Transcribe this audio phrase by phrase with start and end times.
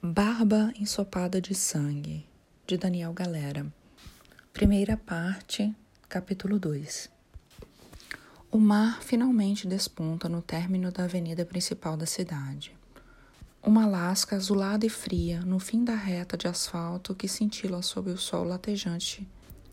[0.00, 2.24] Barba ensopada de sangue,
[2.68, 3.66] de Daniel Galera.
[4.52, 5.74] Primeira parte,
[6.08, 7.10] capítulo 2.
[8.48, 12.76] O mar finalmente desponta no término da avenida principal da cidade.
[13.60, 18.16] Uma lasca azulada e fria no fim da reta de asfalto que cintila sob o
[18.16, 19.26] sol latejante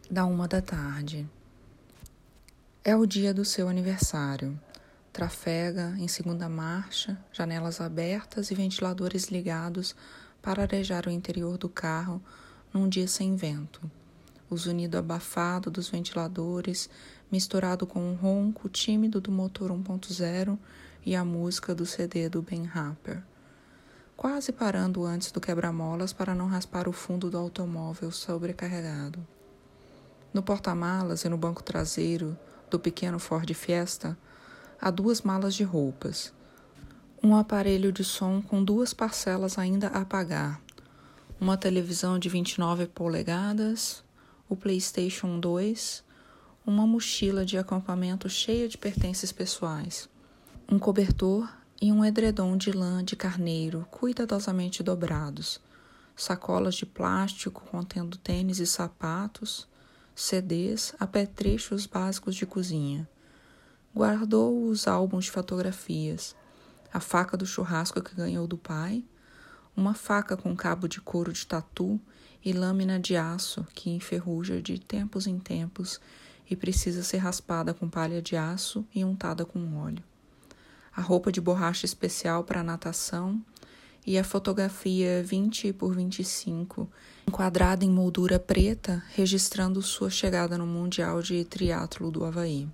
[0.10, 1.30] da uma da tarde.
[2.84, 4.60] É o dia do seu aniversário.
[5.16, 9.96] Trafega em segunda marcha, janelas abertas e ventiladores ligados
[10.42, 12.22] para arejar o interior do carro
[12.74, 13.90] num dia sem vento.
[14.50, 16.90] O zunido abafado dos ventiladores,
[17.32, 20.60] misturado com o ronco tímido do motor 1.0
[21.06, 23.24] e a música do CD do Ben Harper.
[24.18, 29.26] Quase parando antes do quebra-molas para não raspar o fundo do automóvel sobrecarregado.
[30.34, 32.38] No porta-malas e no banco traseiro
[32.70, 34.18] do pequeno Ford Fiesta,
[34.80, 36.34] a duas malas de roupas,
[37.24, 40.62] um aparelho de som com duas parcelas ainda a pagar,
[41.40, 44.04] uma televisão de 29 polegadas,
[44.48, 46.04] o PlayStation 2,
[46.66, 50.10] uma mochila de acampamento cheia de pertences pessoais,
[50.70, 55.60] um cobertor e um edredom de lã de carneiro cuidadosamente dobrados,
[56.16, 59.68] sacolas de plástico contendo tênis e sapatos,
[60.14, 63.08] CDs, apetrechos básicos de cozinha
[63.96, 66.36] Guardou os álbuns de fotografias,
[66.92, 69.06] a faca do churrasco que ganhou do pai,
[69.74, 71.98] uma faca com cabo de couro de tatu
[72.44, 76.02] e lâmina de aço que enferruja de tempos em tempos
[76.50, 80.04] e precisa ser raspada com palha de aço e untada com óleo.
[80.94, 83.42] A roupa de borracha especial para natação
[84.06, 86.92] e a fotografia 20 por 25,
[87.30, 92.68] enquadrada em moldura preta, registrando sua chegada no Mundial de Triatlo do Havaí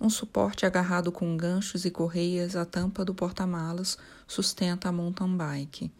[0.00, 5.92] um suporte agarrado com ganchos e correias à tampa do porta-malas sustenta a mountain bike,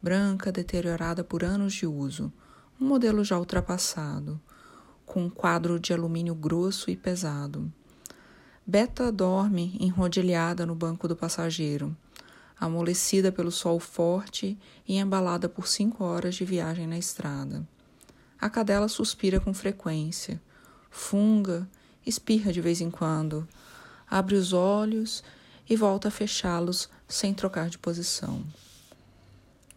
[0.00, 2.32] branca, deteriorada por anos de uso,
[2.80, 4.40] um modelo já ultrapassado,
[5.04, 7.70] com um quadro de alumínio grosso e pesado.
[8.64, 11.96] Beta dorme enrodilhada no banco do passageiro,
[12.58, 14.56] amolecida pelo sol forte
[14.86, 17.66] e embalada por cinco horas de viagem na estrada.
[18.40, 20.40] A cadela suspira com frequência,
[20.88, 21.68] funga
[22.06, 23.46] espirra de vez em quando,
[24.08, 25.22] abre os olhos
[25.68, 28.42] e volta a fechá-los sem trocar de posição.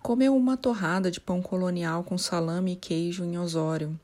[0.02, 3.98] Comeu uma torrada de pão colonial com salame e queijo em Osório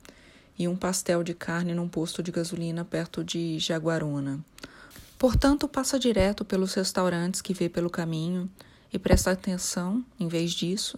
[0.57, 4.40] e um pastel de carne num posto de gasolina perto de Jaguaruna.
[5.18, 8.50] Portanto, passa direto pelos restaurantes que vê pelo caminho
[8.94, 10.97] e presta atenção, em vez disso,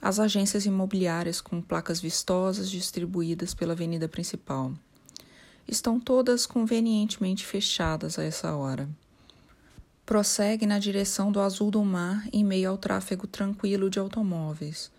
[0.00, 4.72] às agências imobiliárias com placas vistosas distribuídas pela avenida principal
[5.66, 8.88] estão todas convenientemente fechadas a essa hora.
[10.06, 14.92] Prossegue na direção do azul do mar em meio ao tráfego tranquilo de automóveis,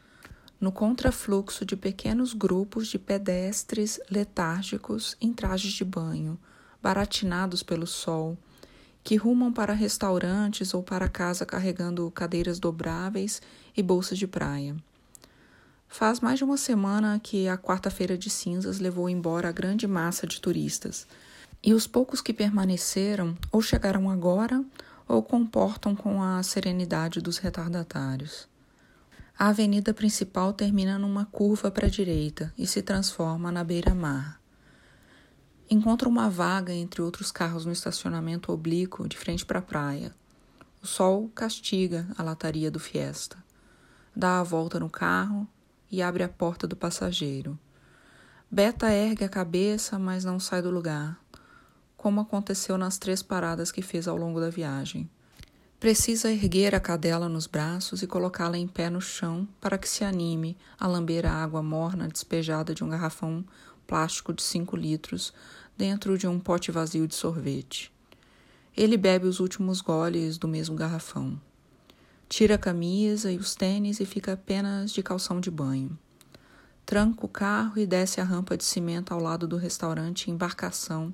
[0.59, 6.39] no contrafluxo de pequenos grupos de pedestres letárgicos em trajes de banho,
[6.81, 8.37] baratinados pelo sol,
[9.03, 13.41] que rumam para restaurantes ou para casa carregando cadeiras dobráveis
[13.77, 14.75] e bolsas de praia.
[15.87, 20.27] Faz mais de uma semana que a quarta-feira de cinzas levou embora a grande massa
[20.27, 21.07] de turistas,
[21.63, 24.63] e os poucos que permaneceram ou chegaram agora
[25.07, 28.47] ou comportam com a serenidade dos retardatários.
[29.37, 34.39] A avenida principal termina numa curva para a direita e se transforma na beira-mar.
[35.69, 40.13] Encontra uma vaga entre outros carros no estacionamento oblíquo de frente para a praia.
[40.81, 43.43] O sol castiga a lataria do Fiesta.
[44.15, 45.47] Dá a volta no carro
[45.95, 47.57] e abre a porta do passageiro.
[48.51, 51.17] Beta ergue a cabeça, mas não sai do lugar,
[51.95, 55.09] como aconteceu nas três paradas que fez ao longo da viagem.
[55.79, 60.03] Precisa erguer a cadela nos braços e colocá-la em pé no chão para que se
[60.03, 63.45] anime a lamber a água morna despejada de um garrafão
[63.87, 65.33] plástico de cinco litros
[65.77, 67.89] dentro de um pote vazio de sorvete.
[68.75, 71.39] Ele bebe os últimos goles do mesmo garrafão.
[72.37, 75.97] Tira a camisa e os tênis e fica apenas de calção de banho.
[76.85, 81.13] Tranca o carro e desce a rampa de cimento ao lado do restaurante Embarcação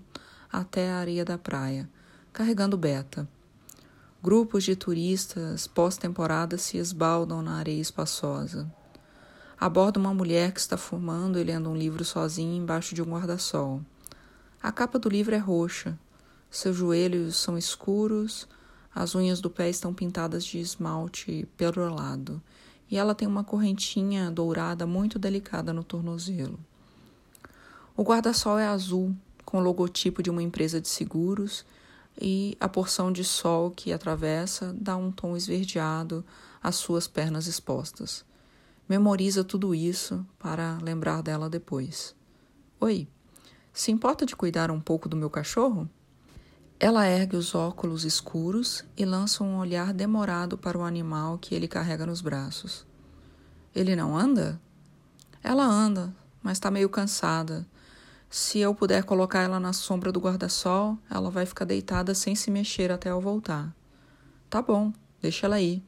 [0.51, 1.87] até a areia da praia,
[2.33, 3.29] carregando Beta.
[4.19, 8.67] Grupos de turistas pós-temporada se esbaldam na areia espaçosa.
[9.59, 13.79] Aborda uma mulher que está fumando e lendo um livro sozinha embaixo de um guarda-sol.
[14.59, 15.95] A capa do livro é roxa.
[16.49, 18.47] Seus joelhos são escuros,
[18.93, 22.41] as unhas do pé estão pintadas de esmalte perolado
[22.89, 26.59] e ela tem uma correntinha dourada muito delicada no tornozelo.
[27.95, 29.15] O guarda-sol é azul,
[29.45, 31.65] com o logotipo de uma empresa de seguros,
[32.19, 36.25] e a porção de sol que atravessa dá um tom esverdeado
[36.61, 38.25] às suas pernas expostas.
[38.89, 42.13] memoriza tudo isso para lembrar dela depois.
[42.77, 43.07] Oi,
[43.71, 45.89] se importa de cuidar um pouco do meu cachorro?
[46.83, 51.67] Ela ergue os óculos escuros e lança um olhar demorado para o animal que ele
[51.67, 52.87] carrega nos braços.
[53.75, 54.59] Ele não anda?
[55.43, 56.11] Ela anda,
[56.41, 57.67] mas está meio cansada.
[58.31, 62.49] Se eu puder colocar ela na sombra do guarda-sol, ela vai ficar deitada sem se
[62.49, 63.71] mexer até eu voltar.
[64.49, 64.91] Tá bom,
[65.21, 65.83] deixa ela ir.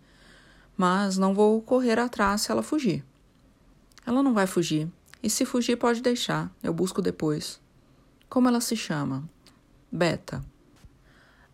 [0.77, 3.03] Mas não vou correr atrás se ela fugir.
[4.05, 4.87] Ela não vai fugir.
[5.23, 6.51] E se fugir, pode deixar.
[6.61, 7.59] Eu busco depois.
[8.29, 9.27] Como ela se chama?
[9.91, 10.52] Beta.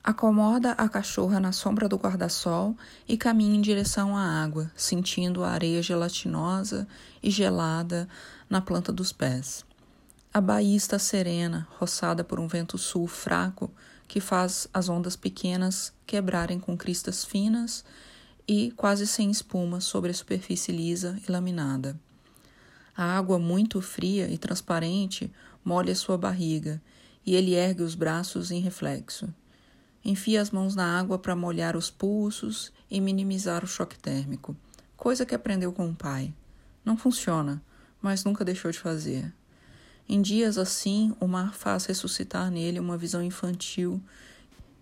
[0.10, 2.76] Acomoda a cachorra na sombra do guarda-sol
[3.08, 6.88] e caminha em direção à água, sentindo a areia gelatinosa
[7.22, 8.10] e gelada
[8.50, 9.64] na planta dos pés.
[10.34, 13.70] A baía está serena, roçada por um vento sul fraco
[14.08, 17.86] que faz as ondas pequenas quebrarem com cristas finas
[18.48, 21.96] e quase sem espuma sobre a superfície lisa e laminada.
[22.98, 25.32] A água muito fria e transparente
[25.64, 26.82] molha sua barriga
[27.24, 29.32] e ele ergue os braços em reflexo.
[30.04, 34.56] Enfia as mãos na água para molhar os pulsos e minimizar o choque térmico,
[34.96, 36.34] coisa que aprendeu com o pai.
[36.84, 37.62] Não funciona,
[38.02, 39.34] mas nunca deixou de fazer.
[40.08, 44.02] Em dias assim, o mar faz ressuscitar nele uma visão infantil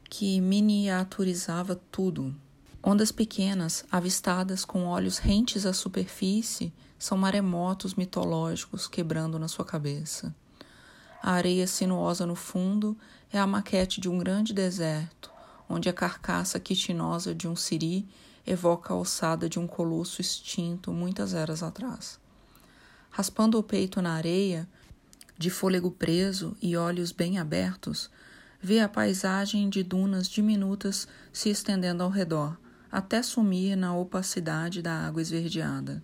[0.10, 2.34] que miniaturizava tudo.
[2.82, 10.34] Ondas pequenas, avistadas com olhos rentes à superfície, são maremotos mitológicos quebrando na sua cabeça.
[11.22, 12.98] A areia sinuosa no fundo
[13.32, 15.32] é a maquete de um grande deserto,
[15.70, 18.08] onde a carcaça quitinosa de um siri
[18.46, 22.20] evoca a ossada de um colosso extinto muitas eras atrás.
[23.10, 24.68] Raspando o peito na areia,
[25.38, 28.10] de fôlego preso e olhos bem abertos,
[28.62, 32.58] vê a paisagem de dunas diminutas se estendendo ao redor,
[32.92, 36.02] até sumir na opacidade da água esverdeada.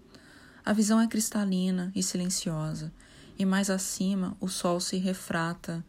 [0.66, 2.92] A visão é cristalina e silenciosa,
[3.40, 5.84] e mais acima o sol se refrata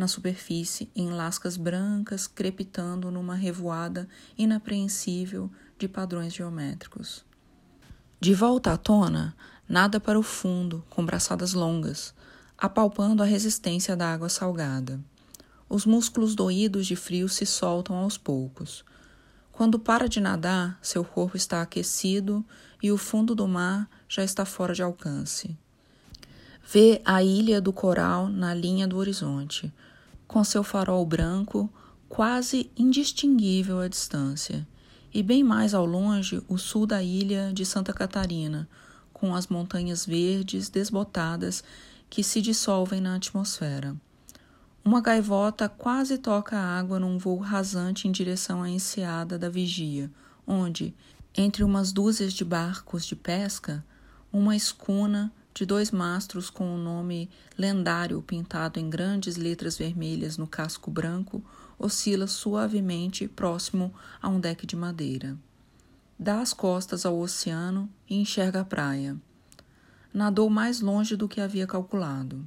[0.00, 7.22] na superfície em lascas brancas crepitando numa revoada inapreensível de padrões geométricos.
[8.18, 9.36] De volta à tona,
[9.68, 12.14] nada para o fundo, com braçadas longas,
[12.56, 14.98] apalpando a resistência da água salgada.
[15.68, 18.84] Os músculos doídos de frio se soltam aos poucos.
[19.52, 22.42] Quando para de nadar, seu corpo está aquecido
[22.82, 25.56] e o fundo do mar já está fora de alcance.
[26.72, 29.72] Vê a ilha do coral na linha do horizonte,
[30.30, 31.68] com seu farol branco
[32.08, 34.64] quase indistinguível à distância,
[35.12, 38.68] e bem mais ao longe o sul da ilha de Santa Catarina,
[39.12, 41.64] com as montanhas verdes desbotadas
[42.08, 43.96] que se dissolvem na atmosfera.
[44.84, 50.08] Uma gaivota quase toca a água num voo rasante em direção à enseada da vigia,
[50.46, 50.94] onde,
[51.36, 53.84] entre umas dúzias de barcos de pesca,
[54.32, 60.46] uma escuna de dois mastros com o nome lendário pintado em grandes letras vermelhas no
[60.46, 61.42] casco branco,
[61.78, 65.36] oscila suavemente próximo a um deck de madeira.
[66.18, 69.16] Dá as costas ao oceano e enxerga a praia.
[70.12, 72.46] Nadou mais longe do que havia calculado.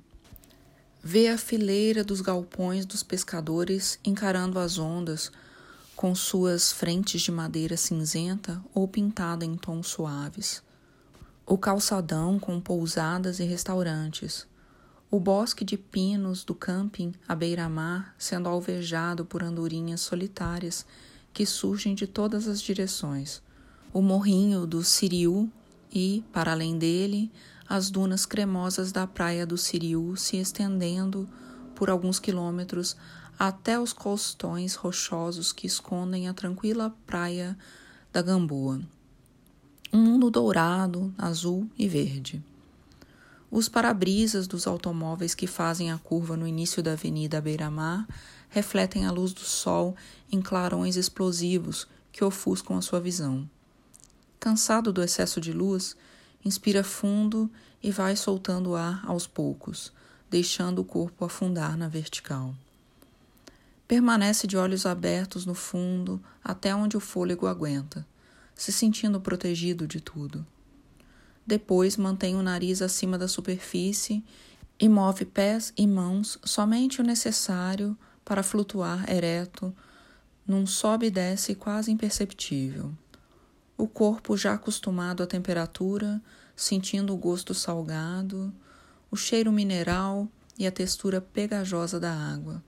[1.04, 5.32] Vê a fileira dos galpões dos pescadores encarando as ondas
[5.96, 10.63] com suas frentes de madeira cinzenta ou pintada em tons suaves
[11.46, 14.48] o calçadão com pousadas e restaurantes,
[15.12, 20.86] o bosque de pinos do camping à beira-mar sendo alvejado por andorinhas solitárias
[21.34, 23.42] que surgem de todas as direções,
[23.92, 25.52] o morrinho do Siriu
[25.92, 27.30] e, para além dele,
[27.68, 31.28] as dunas cremosas da praia do Siriu se estendendo
[31.76, 32.96] por alguns quilômetros
[33.38, 37.58] até os costões rochosos que escondem a tranquila praia
[38.14, 38.82] da Gamboa
[39.94, 42.44] um mundo dourado, azul e verde.
[43.52, 48.08] Os para-brisas dos automóveis que fazem a curva no início da avenida Beira-Mar
[48.50, 49.96] refletem a luz do sol
[50.32, 53.48] em clarões explosivos que ofuscam a sua visão.
[54.40, 55.96] Cansado do excesso de luz,
[56.44, 57.48] inspira fundo
[57.82, 59.94] e vai soltando o ar aos poucos,
[60.28, 62.56] deixando o corpo afundar na vertical.
[63.88, 68.04] Permanece de olhos abertos no fundo até onde o fôlego aguenta
[68.56, 70.46] se sentindo protegido de tudo.
[71.46, 74.24] Depois mantém o nariz acima da superfície
[74.80, 79.76] e move pés e mãos somente o necessário para flutuar ereto
[80.48, 82.94] num sobe e desce quase imperceptível.
[83.78, 86.22] O corpo já acostumado à temperatura,
[86.56, 88.54] sentindo o gosto salgado,
[89.10, 92.64] o cheiro mineral e a textura pegajosa da água.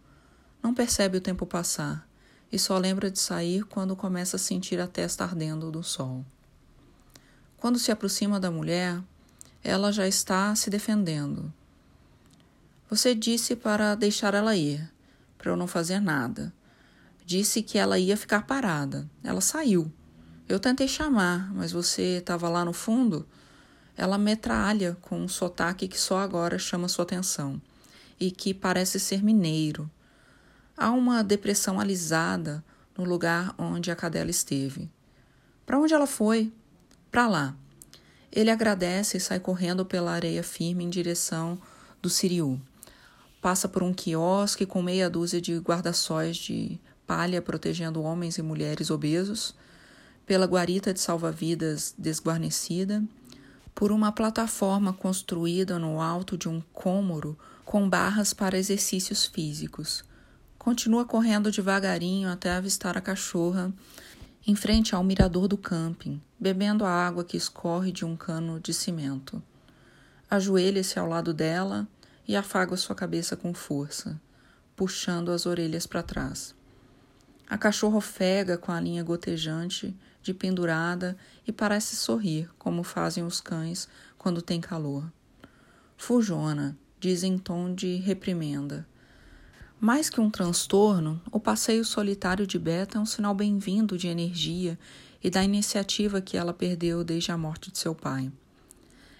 [0.63, 2.07] Não percebe o tempo passar
[2.51, 6.25] e só lembra de sair quando começa a sentir a testa ardendo do sol.
[7.57, 9.01] Quando se aproxima da mulher,
[9.63, 11.51] ela já está se defendendo.
[12.89, 14.87] Você disse para deixar ela ir,
[15.37, 16.53] para eu não fazer nada.
[17.25, 19.09] Disse que ela ia ficar parada.
[19.23, 19.91] Ela saiu.
[20.47, 23.27] Eu tentei chamar, mas você estava lá no fundo.
[23.97, 27.59] Ela metralha com um sotaque que só agora chama sua atenção
[28.19, 29.89] e que parece ser mineiro.
[30.77, 32.63] Há uma depressão alisada
[32.97, 34.89] no lugar onde a cadela esteve.
[35.65, 36.51] Para onde ela foi?
[37.09, 37.55] Para lá.
[38.29, 41.57] Ele agradece e sai correndo pela areia firme em direção
[42.01, 42.59] do Siriu.
[43.41, 46.77] Passa por um quiosque com meia dúzia de guarda-sóis de
[47.07, 49.55] palha protegendo homens e mulheres obesos,
[50.25, 53.01] pela guarita de salva-vidas desguarnecida,
[53.73, 60.03] por uma plataforma construída no alto de um cômoro com barras para exercícios físicos.
[60.65, 63.71] Continua correndo devagarinho até avistar a cachorra
[64.47, 68.73] em frente ao mirador do camping, bebendo a água que escorre de um cano de
[68.73, 69.43] cimento.
[70.27, 71.87] Ajoelha-se ao lado dela
[72.27, 74.19] e afaga sua cabeça com força,
[74.75, 76.55] puxando as orelhas para trás.
[77.47, 83.39] A cachorra ofega com a linha gotejante de pendurada e parece sorrir, como fazem os
[83.39, 85.13] cães quando tem calor.
[85.95, 88.87] Fujona, diz em tom de reprimenda.
[89.85, 94.79] Mais que um transtorno, o passeio solitário de Beta é um sinal bem-vindo de energia
[95.23, 98.31] e da iniciativa que ela perdeu desde a morte de seu pai.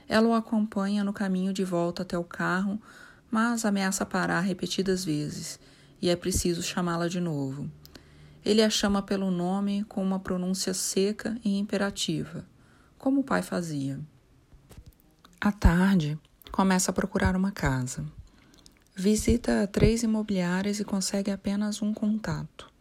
[0.10, 2.82] Ela o acompanha no caminho de volta até o carro,
[3.30, 5.60] mas ameaça parar repetidas vezes,
[6.02, 7.70] e é preciso chamá-la de novo.
[8.44, 12.44] Ele a chama pelo nome com uma pronúncia seca e imperativa,
[12.98, 14.00] como o pai fazia.
[15.40, 16.18] À tarde,
[16.52, 18.04] começa a procurar uma casa.
[18.98, 22.72] Visita três imobiliárias e consegue apenas um contato.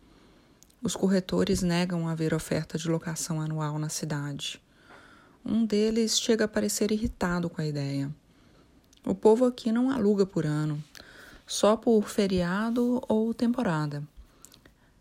[0.80, 4.62] Os corretores negam haver oferta de locação anual na cidade.
[5.44, 8.14] Um deles chega a parecer irritado com a ideia.
[9.04, 10.80] O povo aqui não aluga por ano,
[11.48, 14.00] só por feriado ou temporada.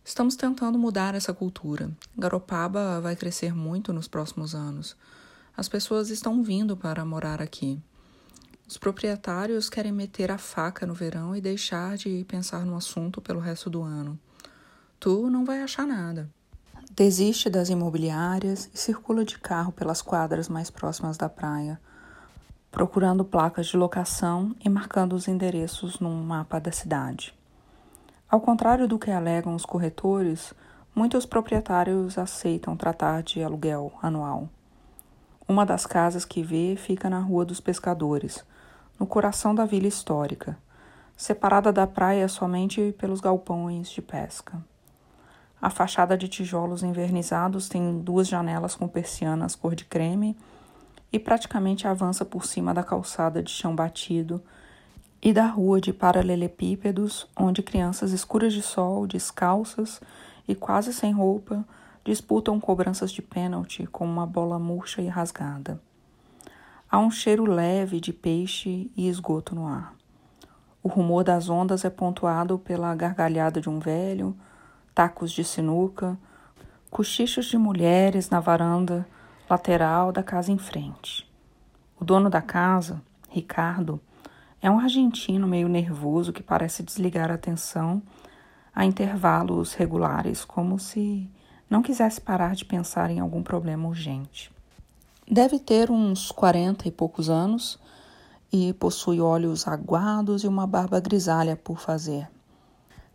[0.04, 1.92] Estamos tentando mudar essa cultura.
[2.18, 4.96] Garopaba vai crescer muito nos próximos anos.
[5.56, 7.80] As pessoas estão vindo para morar aqui.
[8.68, 13.40] Os proprietários querem meter a faca no verão e deixar de pensar no assunto pelo
[13.40, 14.18] resto do ano.
[15.00, 16.30] Tu não vai achar nada.
[16.96, 21.80] Desiste das imobiliárias e circula de carro pelas quadras mais próximas da praia,
[22.72, 27.34] procurando placas de locação e marcando os endereços num mapa da cidade.
[28.30, 30.54] Ao contrário do que alegam os corretores,
[30.96, 34.50] muitos proprietários aceitam tratar de aluguel anual.
[35.48, 38.44] Uma das casas que vê fica na Rua dos Pescadores,
[39.00, 40.58] no coração da vila histórica,
[41.16, 44.64] separada da praia somente pelos galpões de pesca.
[45.62, 50.36] A fachada de tijolos envernizados tem duas janelas com persianas cor de creme
[51.12, 54.44] e praticamente avança por cima da calçada de chão batido
[55.22, 60.02] e da rua de paralelepípedos, onde crianças escuras de sol, descalças
[60.46, 61.64] e quase sem roupa,
[62.04, 65.80] disputam cobranças de pênalti com uma bola murcha e rasgada.
[66.94, 69.96] Há um cheiro leve de peixe e esgoto no ar.
[70.84, 74.38] O rumor das ondas é pontuado pela gargalhada de um velho,
[74.94, 76.16] tacos de sinuca,
[76.92, 79.08] cochichos de mulheres na varanda
[79.50, 81.28] lateral da casa em frente.
[82.00, 84.00] O dono da casa, Ricardo,
[84.62, 88.04] é um argentino meio nervoso que parece desligar a atenção
[88.72, 91.28] a intervalos regulares, como se
[91.68, 94.53] não quisesse parar de pensar em algum problema urgente.
[95.30, 97.80] Deve ter uns quarenta e poucos anos
[98.52, 102.30] e possui olhos aguados e uma barba grisalha por fazer.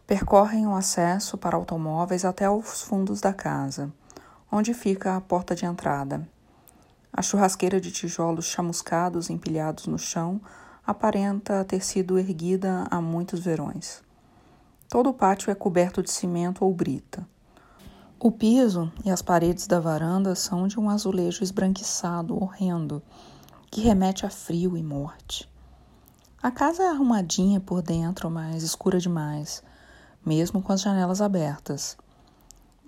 [0.07, 3.93] Percorrem o acesso para automóveis até os fundos da casa,
[4.51, 6.27] onde fica a porta de entrada.
[7.13, 10.41] A churrasqueira de tijolos chamuscados empilhados no chão
[10.87, 14.03] aparenta ter sido erguida há muitos verões.
[14.89, 17.29] Todo o pátio é coberto de cimento ou brita.
[18.21, 23.01] O piso e as paredes da varanda são de um azulejo esbranquiçado, horrendo,
[23.71, 25.49] que remete a frio e morte.
[26.43, 29.63] A casa é arrumadinha por dentro, mas escura demais,
[30.27, 31.97] mesmo com as janelas abertas.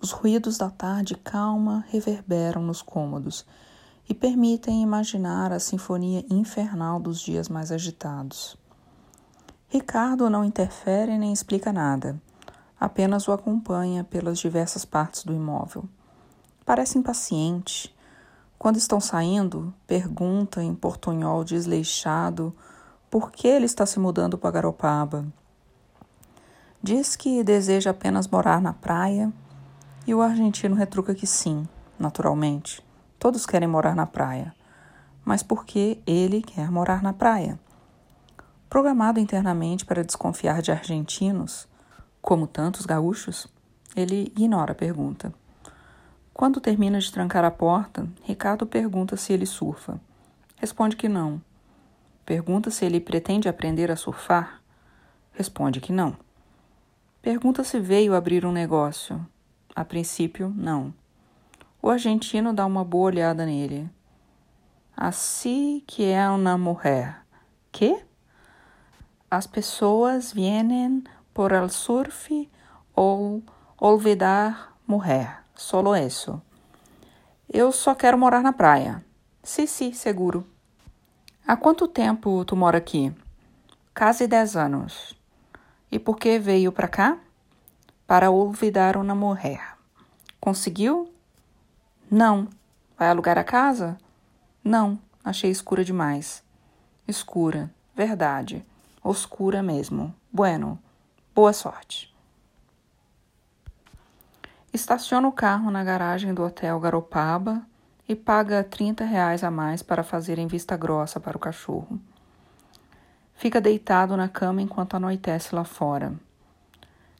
[0.02, 3.46] Os ruídos da tarde calma reverberam nos cômodos
[4.08, 8.56] e permitem imaginar a sinfonia infernal dos dias mais agitados.
[9.68, 12.20] Ricardo não interfere nem explica nada
[12.80, 15.84] apenas o acompanha pelas diversas partes do imóvel.
[16.64, 17.94] Parece impaciente.
[18.58, 22.54] Quando estão saindo, pergunta em portunhol desleixado
[23.10, 25.26] por que ele está se mudando para Garopaba.
[26.82, 29.30] Diz que deseja apenas morar na praia
[30.06, 31.68] e o argentino retruca que sim,
[31.98, 32.82] naturalmente,
[33.20, 34.54] Todos querem morar na praia.
[35.22, 37.60] Mas por que ele quer morar na praia?
[38.70, 41.68] Programado internamente para desconfiar de argentinos,
[42.20, 43.46] como tantos gaúchos,
[43.96, 45.32] ele ignora a pergunta.
[46.32, 50.00] Quando termina de trancar a porta, Ricardo pergunta se ele surfa.
[50.56, 51.40] Responde que não.
[52.24, 54.62] Pergunta se ele pretende aprender a surfar.
[55.32, 56.16] Responde que não.
[57.20, 59.24] Pergunta se veio abrir um negócio.
[59.74, 60.94] A princípio, não.
[61.82, 63.90] O argentino dá uma boa olhada nele.
[64.96, 67.24] Assim que é uma mulher.
[67.72, 68.02] Que?
[69.30, 71.04] As pessoas vêm
[71.40, 72.50] por el surf
[72.94, 73.42] ou
[73.78, 75.42] olvidar mulher.
[75.54, 76.38] Solo isso.
[77.48, 79.02] Eu só quero morar na praia.
[79.42, 80.46] Sim, sim, seguro.
[81.46, 83.10] Há quanto tempo tu mora aqui?
[83.96, 85.18] Quase dez anos.
[85.90, 87.16] E por que veio para cá?
[88.06, 89.78] Para olvidar uma mulher.
[90.38, 91.10] Conseguiu?
[92.10, 92.48] Não.
[92.98, 93.96] Vai alugar a casa?
[94.62, 96.44] Não, achei escura demais.
[97.08, 98.62] Escura, verdade.
[99.02, 100.14] Oscura mesmo.
[100.30, 100.78] Bueno,
[101.34, 102.12] boa sorte.
[104.72, 107.62] Estaciona o carro na garagem do Hotel Garopaba
[108.08, 112.00] e paga 30 reais a mais para fazerem vista grossa para o cachorro.
[113.34, 116.12] Fica deitado na cama enquanto anoitece lá fora.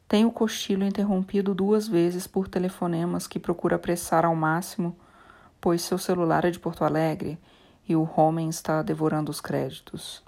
[0.07, 4.95] Tem o cochilo interrompido duas vezes por telefonemas que procura apressar ao máximo,
[5.59, 7.39] pois seu celular é de Porto Alegre
[7.87, 10.21] e o homem está devorando os créditos.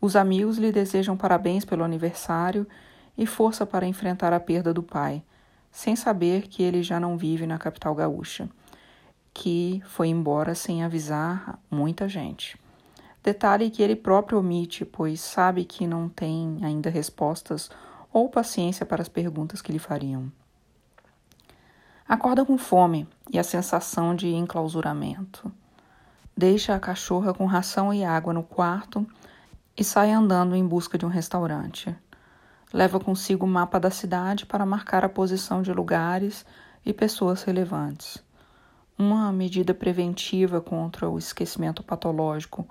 [0.00, 2.66] Os amigos lhe desejam parabéns pelo aniversário
[3.16, 5.22] e força para enfrentar a perda do pai,
[5.70, 8.48] sem saber que ele já não vive na capital gaúcha
[9.38, 12.58] que foi embora sem avisar muita gente.
[13.22, 17.70] Detalhe que ele próprio omite, pois sabe que não tem ainda respostas
[18.10, 20.32] ou paciência para as perguntas que lhe fariam.
[22.08, 25.52] Acorda com fome e a sensação de enclausuramento.
[26.34, 29.06] Deixa a cachorra com ração e água no quarto
[29.76, 31.94] e sai andando em busca de um restaurante.
[32.76, 36.44] Leva consigo o mapa da cidade para marcar a posição de lugares
[36.84, 38.24] e pessoas relevantes
[38.98, 42.66] uma medida preventiva contra o esquecimento patológico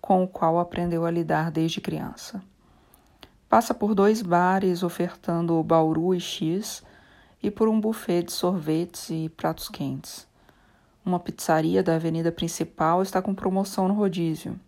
[0.00, 2.42] com o qual aprendeu a lidar desde criança.
[3.48, 6.82] Passa por dois bares ofertando bauru e x
[7.42, 10.28] e por um buffet de sorvetes e pratos quentes.
[11.04, 14.60] Uma pizzaria da avenida principal está com promoção no rodízio.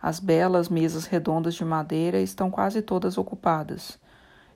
[0.00, 3.98] As belas mesas redondas de madeira estão quase todas ocupadas,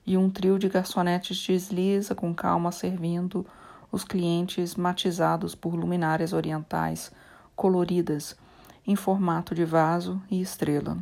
[0.07, 3.45] e um trio de garçonetes desliza com calma servindo
[3.91, 7.11] os clientes matizados por luminárias orientais
[7.57, 8.37] coloridas
[8.85, 10.97] em formato de vaso e estrela.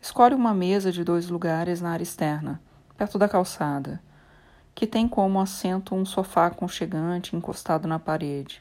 [0.00, 2.60] Escolhe uma mesa de dois lugares na área externa,
[2.96, 4.02] perto da calçada,
[4.74, 8.60] que tem como assento um sofá aconchegante encostado na parede.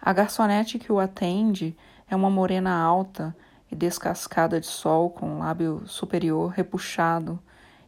[0.00, 1.76] A garçonete que o atende
[2.10, 3.36] é uma morena alta
[3.70, 7.38] e descascada de sol com o lábio superior repuxado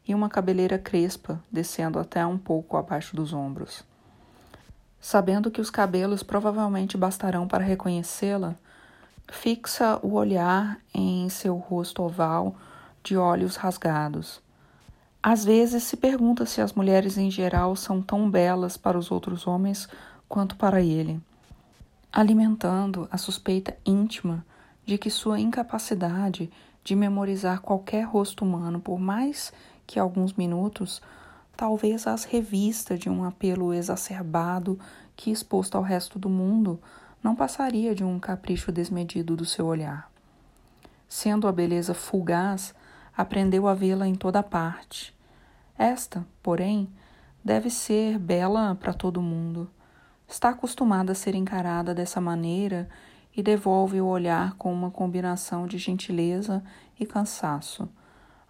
[0.06, 3.82] e uma cabeleira crespa descendo até um pouco abaixo dos ombros.
[5.00, 8.54] Sabendo que os cabelos provavelmente bastarão para reconhecê-la,
[9.28, 12.54] fixa o olhar em seu rosto oval
[13.02, 14.40] de olhos rasgados.
[15.22, 19.46] Às vezes se pergunta se as mulheres em geral são tão belas para os outros
[19.46, 19.88] homens
[20.28, 21.20] quanto para ele,
[22.12, 24.44] alimentando a suspeita íntima
[24.84, 26.50] de que sua incapacidade
[26.82, 29.52] de memorizar qualquer rosto humano por mais
[29.86, 31.00] que alguns minutos
[31.56, 34.78] talvez as revista de um apelo exacerbado
[35.16, 36.80] que, exposto ao resto do mundo,
[37.22, 40.10] não passaria de um capricho desmedido do seu olhar.
[41.08, 42.74] Sendo a beleza fugaz,
[43.16, 45.14] aprendeu a vê-la em toda parte.
[45.78, 46.88] Esta, porém,
[47.42, 49.70] deve ser bela para todo mundo.
[50.28, 52.88] Está acostumada a ser encarada dessa maneira
[53.36, 56.62] e devolve o olhar com uma combinação de gentileza
[56.98, 57.88] e cansaço,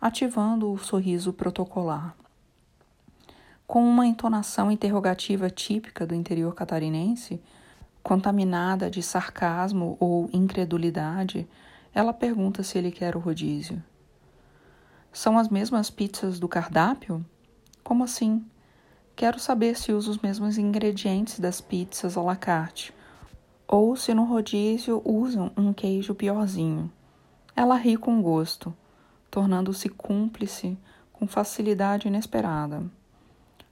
[0.04, 2.14] ativando o sorriso protocolar.
[3.66, 7.40] Com uma entonação interrogativa típica do interior catarinense,
[8.02, 11.48] contaminada de sarcasmo ou incredulidade,
[11.94, 13.82] ela pergunta se ele quer o rodízio.
[15.10, 17.24] São as mesmas pizzas do cardápio?
[17.82, 18.44] Como assim?
[19.16, 22.92] Quero saber se usa os mesmos ingredientes das pizzas à la carte,
[23.66, 26.92] ou se no rodízio usam um queijo piorzinho.
[27.56, 28.76] Ela ri com gosto,
[29.34, 30.78] tornando-se cúmplice
[31.12, 32.84] com facilidade inesperada.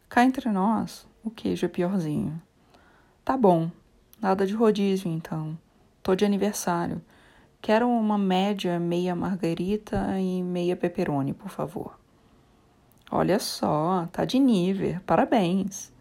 [0.08, 2.42] Cá entre nós, o queijo é piorzinho.
[3.24, 3.70] Tá bom,
[4.20, 5.56] nada de rodízio então.
[6.02, 7.00] Tô de aniversário.
[7.60, 11.96] Quero uma média meia margarita e meia pepperoni, por favor.
[13.08, 15.92] Olha só, tá de nível, parabéns.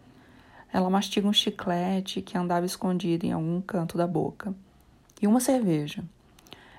[0.72, 4.52] Ela mastiga um chiclete que andava escondido em algum canto da boca.
[5.20, 6.02] E uma cerveja.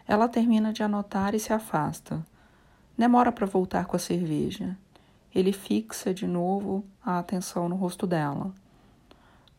[0.06, 2.22] Ela termina de anotar e se afasta.
[2.98, 4.78] Demora para voltar com a cerveja.
[5.34, 8.54] Ele fixa de novo a atenção no rosto dela.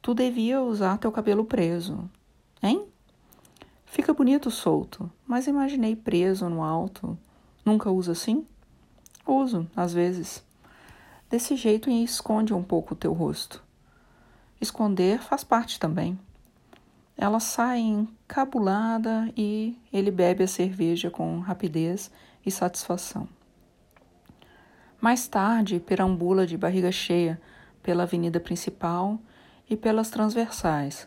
[0.01, 2.09] Tu devia usar teu cabelo preso,
[2.63, 2.87] hein?
[3.87, 7.19] Fica bonito solto, mas imaginei preso no alto.
[7.65, 8.47] Nunca usa assim?
[9.27, 10.45] Uso, às vezes.
[11.31, 13.63] Desse jeito esconde um pouco o teu rosto.
[14.61, 16.19] Esconder faz parte também.
[17.17, 22.11] Ela sai encabulada e ele bebe a cerveja com rapidez
[22.45, 23.29] e satisfação.
[25.01, 27.41] Mais tarde, perambula de barriga cheia
[27.83, 29.19] pela avenida principal
[29.69, 31.07] e pelas transversais,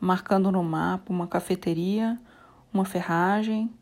[0.00, 2.20] marcando no mapa uma cafeteria,
[2.72, 3.72] uma ferragem,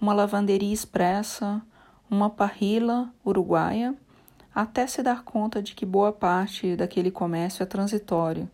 [0.00, 1.62] uma lavanderia expressa,
[2.10, 3.94] uma parrila uruguaia,
[4.54, 8.48] até se dar conta de que boa parte daquele comércio é transitório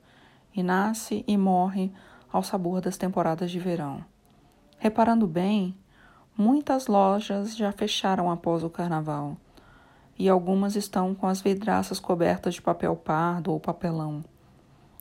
[0.54, 1.92] e nasce e morre
[2.32, 4.04] ao sabor das temporadas de verão.
[4.78, 5.74] Reparando bem,
[6.36, 9.36] muitas lojas já fecharam após o carnaval
[10.18, 14.22] e algumas estão com as vidraças cobertas de papel pardo ou papelão.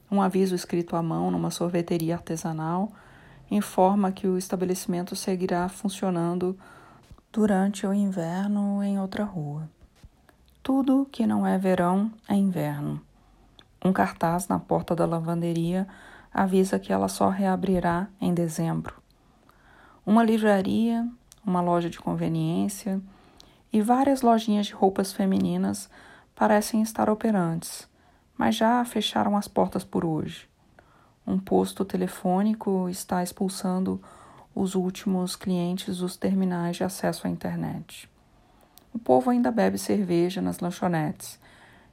[0.09, 2.91] Um aviso escrito à mão numa sorveteria artesanal
[3.51, 6.57] informa que o estabelecimento seguirá funcionando
[7.31, 9.69] durante o inverno em outra rua.
[10.63, 13.01] Tudo que não é verão é inverno.
[13.83, 15.87] Um cartaz na porta da lavanderia
[16.33, 18.95] avisa que ela só reabrirá em dezembro.
[20.05, 21.07] Uma livraria,
[21.49, 23.01] uma loja de conveniência
[23.73, 25.89] e várias lojinhas de roupas femininas
[26.35, 27.87] parecem estar operantes,
[28.37, 30.47] mas já fecharam as portas por hoje.
[31.25, 34.01] Um posto telefônico está expulsando
[34.53, 38.09] os últimos clientes dos terminais de acesso à internet.
[38.93, 41.39] O povo ainda bebe cerveja nas lanchonetes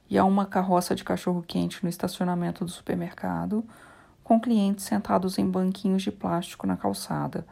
[0.09, 3.63] e há uma carroça de cachorro-quente no estacionamento do supermercado,
[4.23, 7.45] com clientes sentados em banquinhos de plástico na calçada,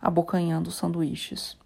[0.00, 1.56] abocanhando sanduíches.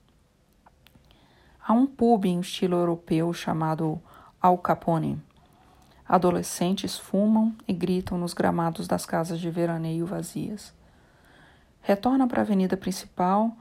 [1.66, 4.01] Há um pub em estilo europeu chamado
[4.40, 5.23] Al Capone.
[6.09, 10.75] Adolescentes fumam e gritam nos gramados das casas de veraneio vazias.
[11.81, 13.57] Retorna para a avenida principal,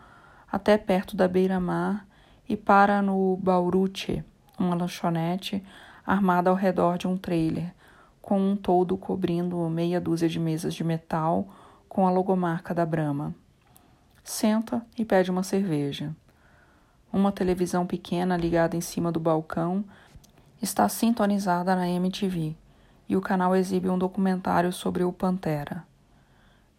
[0.51, 2.07] até perto da beira-mar,
[2.47, 4.23] e para no Bauruche,
[4.57, 5.63] uma lanchonete
[6.05, 7.73] armada ao redor de um trailer,
[8.19, 11.47] com um toldo cobrindo meia dúzia de mesas de metal
[11.87, 13.35] com a logomarca da Brahma.
[14.31, 16.15] Senta e pede uma cerveja.
[17.11, 19.83] Uma televisão pequena ligada em cima do balcão
[20.61, 22.55] está sintonizada na MTV
[23.09, 25.83] e o canal exibe um documentário sobre o Pantera.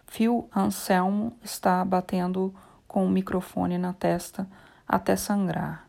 [0.07, 2.55] Phil Anselmo está batendo
[2.87, 4.47] com o microfone na testa
[4.87, 5.89] até sangrar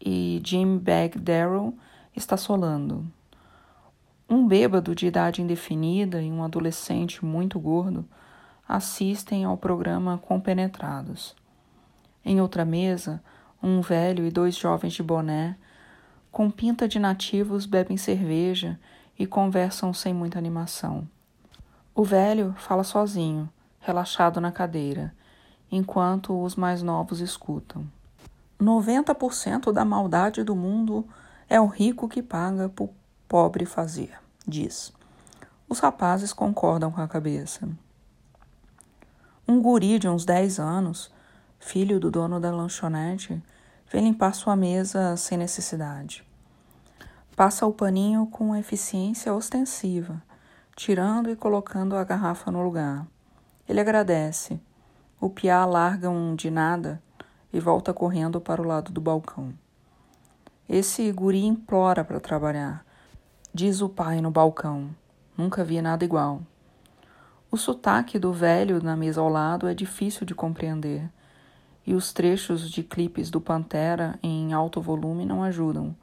[0.00, 1.74] e Jim Bag Darrell
[2.16, 3.06] está solando.
[4.26, 8.08] Um bêbado de idade indefinida e um adolescente muito gordo
[8.68, 11.34] assistem ao programa compenetrados.
[12.24, 13.22] Em outra mesa,
[13.62, 15.56] um velho e dois jovens de boné,
[16.30, 18.78] com pinta de nativos, bebem cerveja
[19.18, 21.06] e conversam sem muita animação.
[21.94, 23.48] O velho fala sozinho,
[23.78, 25.14] relaxado na cadeira,
[25.70, 27.86] enquanto os mais novos escutam.
[28.60, 31.06] 90% da maldade do mundo
[31.48, 32.88] é o rico que paga o
[33.28, 34.92] pobre fazer, diz.
[35.68, 37.68] Os rapazes concordam com a cabeça.
[39.46, 41.12] Um guri de uns 10 anos,
[41.58, 43.42] filho do dono da lanchonete,
[43.92, 46.24] vem limpar sua mesa sem necessidade.
[47.36, 50.22] Passa o paninho com eficiência ostensiva,
[50.74, 53.06] tirando e colocando a garrafa no lugar.
[53.68, 54.58] Ele agradece.
[55.20, 57.02] O piá larga um de nada
[57.52, 59.52] e volta correndo para o lado do balcão.
[60.66, 62.82] Esse guri implora para trabalhar,
[63.52, 64.88] diz o pai no balcão.
[65.36, 66.40] Nunca vi nada igual.
[67.54, 71.08] O sotaque do velho na mesa ao lado é difícil de compreender,
[71.86, 75.94] e os trechos de clipes do Pantera em alto volume não ajudam.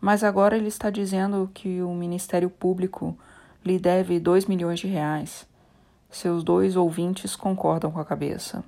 [0.00, 3.18] Mas agora ele está dizendo que o Ministério Público
[3.64, 5.48] lhe deve dois milhões de reais.
[6.08, 8.62] Seus dois ouvintes concordam com a cabeça.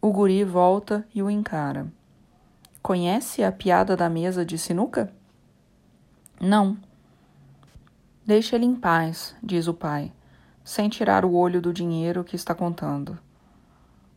[0.00, 1.88] O guri volta e o encara.
[2.80, 5.12] Conhece a piada da mesa de sinuca?
[6.40, 6.78] Não.
[8.24, 10.12] Deixe ele em paz, diz o pai,
[10.70, 13.18] sem tirar o olho do dinheiro que está contando.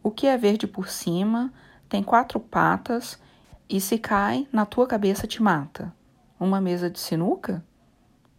[0.04, 1.52] O que é verde por cima,
[1.90, 3.20] tem quatro patas
[3.68, 5.92] e se cai na tua cabeça te mata.
[6.40, 7.66] Uma mesa de sinuca?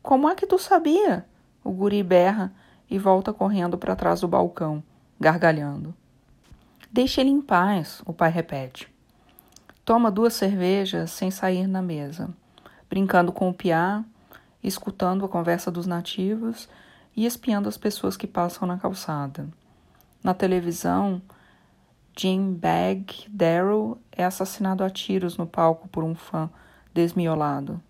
[0.00, 1.26] Como é que tu sabia?
[1.64, 2.54] O guri berra
[2.88, 4.80] e volta correndo para trás do balcão,
[5.18, 5.92] gargalhando.
[6.92, 8.88] Deixe ele em paz, o pai repete.
[9.84, 12.30] Toma duas cervejas sem sair na mesa,
[12.88, 14.04] brincando com o piá,
[14.62, 16.68] escutando a conversa dos nativos
[17.16, 19.48] e espiando as pessoas que passam na calçada.
[20.22, 21.20] Na televisão,
[22.16, 26.48] Jim Bag Darrow é assassinado a tiros no palco por um fã
[26.92, 27.80] desmiolado.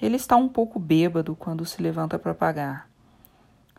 [0.00, 2.88] Ele está um pouco bêbado quando se levanta para pagar.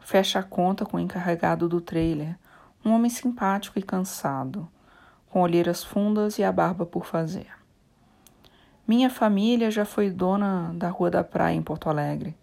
[0.02, 2.38] Fecha a conta com o encarregado do trailer,
[2.86, 4.68] um homem simpático e cansado,
[5.30, 7.48] com olheiras fundas e a barba por fazer.
[8.88, 12.34] Minha família já foi dona da Rua da Praia em Porto Alegre.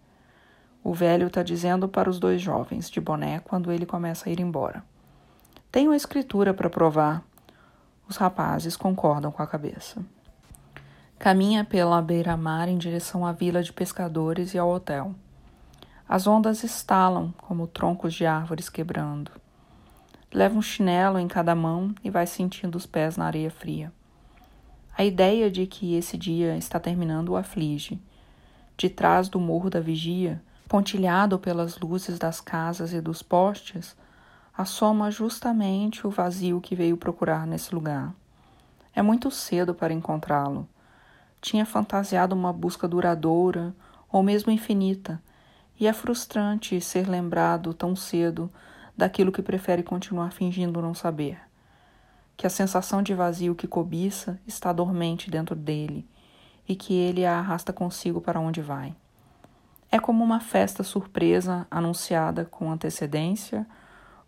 [0.85, 4.39] O velho está dizendo para os dois jovens de boné quando ele começa a ir
[4.39, 4.83] embora.
[5.71, 7.23] Tenho a escritura para provar.
[8.07, 9.99] Os rapazes concordam com a cabeça.
[11.17, 15.15] Caminha pela beira-mar em direção à vila de pescadores e ao hotel.
[16.07, 19.31] As ondas estalam como troncos de árvores quebrando.
[20.31, 23.91] Leva um chinelo em cada mão e vai sentindo os pés na areia fria.
[24.95, 27.99] A ideia de que esse dia está terminando o aflige.
[28.77, 33.95] De trás do morro da vigia, pontilhado pelas luzes das casas e dos postes,
[34.57, 38.13] assoma justamente o vazio que veio procurar nesse lugar.
[38.93, 40.67] É muito cedo para encontrá-lo.
[41.41, 43.75] Tinha fantasiado uma busca duradoura
[44.11, 45.21] ou mesmo infinita,
[45.77, 48.49] e é frustrante ser lembrado tão cedo
[48.95, 51.37] daquilo que prefere continuar fingindo não saber.
[52.37, 56.07] Que a sensação de vazio que cobiça está dormente dentro dele
[56.67, 58.95] e que ele a arrasta consigo para onde vai.
[59.95, 63.65] É como uma festa surpresa anunciada com antecedência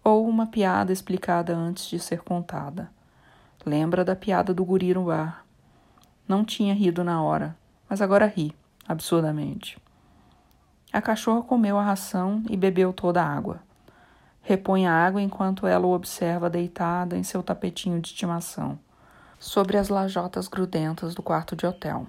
[0.01, 2.89] ou uma piada explicada antes de ser contada.
[3.65, 5.43] Lembra da piada do guri no bar.
[6.25, 7.53] Não tinha rido na hora,
[7.89, 8.55] mas agora ri,
[8.87, 9.77] absurdamente.
[10.93, 13.59] A cachorra comeu a ração e bebeu toda a água.
[14.41, 18.79] Repõe a água enquanto ela o observa deitada em seu tapetinho de estimação,
[19.37, 22.07] sobre as lajotas grudentas do quarto de hotel.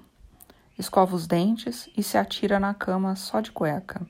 [0.78, 4.06] Escova os dentes e se atira na cama só de cueca.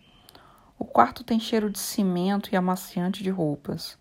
[0.78, 3.96] O quarto tem cheiro de cimento e amaciante de roupas.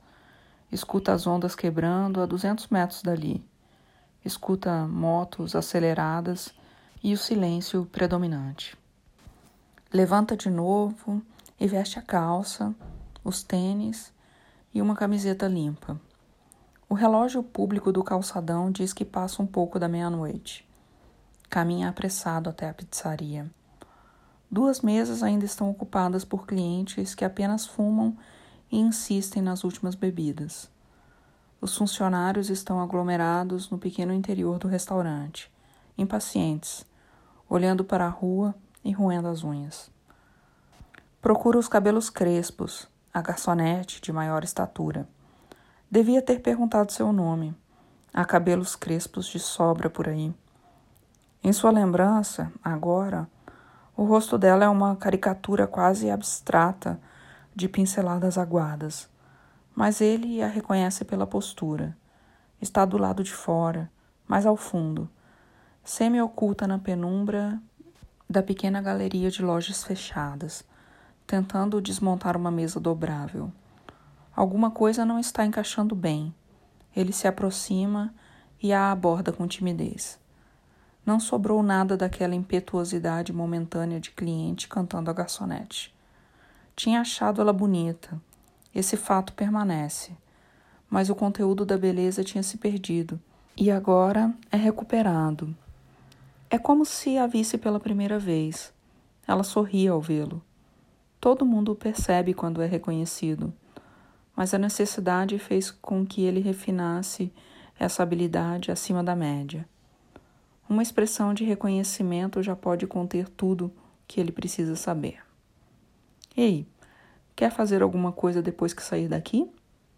[0.70, 3.42] Escuta as ondas quebrando a duzentos metros dali.
[4.24, 6.54] Escuta motos aceleradas
[7.02, 8.78] e o silêncio predominante.
[9.94, 11.22] Levanta de novo
[11.58, 12.76] e veste a calça,
[13.24, 14.12] os tênis
[14.74, 15.98] e uma camiseta limpa.
[16.90, 20.67] O relógio público do calçadão diz que passa um pouco da meia-noite.
[21.50, 23.50] Caminha apressado até a pizzaria.
[24.52, 28.18] Duas mesas ainda estão ocupadas por clientes que apenas fumam
[28.72, 30.70] e insistem nas últimas bebidas.
[31.60, 35.52] Os funcionários estão aglomerados no pequeno interior do restaurante,
[35.98, 36.86] impacientes,
[37.50, 39.90] olhando para a rua e roendo as unhas.
[41.22, 45.08] Procura os cabelos crespos, a garçonete de maior estatura.
[45.90, 47.56] Devia ter perguntado seu nome.
[48.14, 50.34] Há cabelos crespos de sobra por aí.
[51.44, 53.28] Em sua lembrança, agora,
[53.96, 57.00] o rosto dela é uma caricatura quase abstrata
[57.56, 59.10] de pinceladas aguadas,
[59.76, 61.98] mas ele a reconhece pela postura.
[62.62, 63.90] Está do lado de fora,
[64.28, 65.10] mais ao fundo,
[65.84, 67.60] semi-oculta na penumbra
[68.30, 70.64] da pequena galeria de lojas fechadas,
[71.26, 73.52] tentando desmontar uma mesa dobrável.
[74.36, 76.34] Alguma coisa não está encaixando bem.
[76.96, 78.14] Ele se aproxima
[78.62, 80.20] e a aborda com timidez.
[81.08, 85.96] Não sobrou nada daquela impetuosidade momentânea de cliente cantando a garçonete.
[86.76, 88.22] Tinha achado ela bonita.
[88.76, 90.12] Esse fato permanece.
[90.90, 93.18] Mas o conteúdo da beleza tinha se perdido
[93.56, 95.56] e agora é recuperado.
[96.50, 98.74] É como se a visse pela primeira vez.
[99.26, 100.44] Ela sorria ao vê-lo.
[101.22, 103.54] Todo mundo percebe quando é reconhecido,
[104.36, 107.32] mas a necessidade fez com que ele refinasse
[107.80, 109.66] essa habilidade acima da média.
[110.70, 113.72] Uma expressão de reconhecimento já pode conter tudo
[114.06, 115.20] que ele precisa saber.
[116.36, 116.68] Ei,
[117.36, 119.50] quer fazer alguma coisa depois que sair daqui?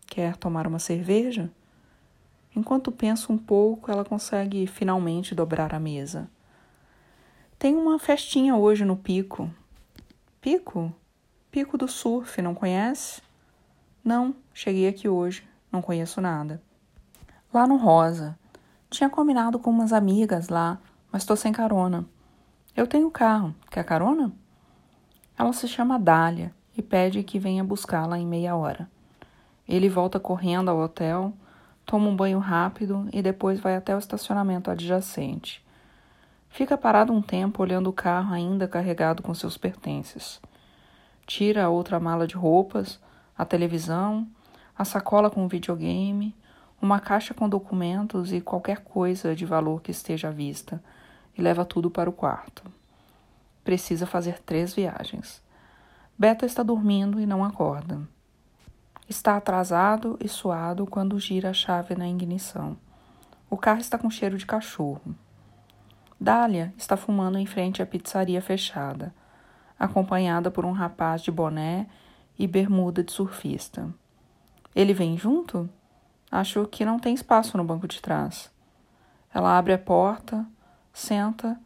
[0.06, 1.52] Quer tomar uma cerveja?
[2.56, 6.30] Enquanto pensa um pouco, ela consegue finalmente dobrar a mesa.
[7.58, 9.50] Tem uma festinha hoje no Pico.
[10.40, 10.94] Pico?
[11.52, 13.22] Pico do Surf, não conhece?
[14.04, 16.62] Não, cheguei aqui hoje, não conheço nada.
[17.54, 18.39] Lá no Rosa.
[18.90, 20.80] Tinha combinado com umas amigas lá,
[21.12, 22.06] mas estou sem carona.
[22.76, 24.34] Eu tenho carro, quer carona?
[25.38, 28.90] Ela se chama Dália e pede que venha buscá-la em meia hora.
[29.68, 31.34] Ele volta correndo ao hotel,
[31.86, 35.64] toma um banho rápido e depois vai até o estacionamento adjacente.
[36.50, 40.42] Fica parado um tempo olhando o carro ainda carregado com seus pertences.
[41.28, 43.00] Tira a outra mala de roupas,
[43.38, 44.28] a televisão,
[44.76, 46.36] a sacola com o videogame,
[46.82, 50.82] uma caixa com documentos e qualquer coisa de valor que esteja à vista
[51.38, 52.64] e leva tudo para o quarto.
[53.64, 55.42] Precisa fazer três viagens.
[56.18, 58.02] Beto está dormindo e não acorda.
[59.08, 62.78] Está atrasado e suado quando gira a chave na ignição.
[63.50, 65.16] O carro está com cheiro de cachorro.
[66.20, 69.14] Dália está fumando em frente à pizzaria fechada,
[69.80, 71.88] acompanhada por um rapaz de boné
[72.38, 73.90] e bermuda de surfista.
[74.76, 75.70] Ele vem junto?
[76.32, 78.52] Acho que não tem espaço no banco de trás.
[79.34, 80.46] Ela abre a porta,
[80.94, 81.60] senta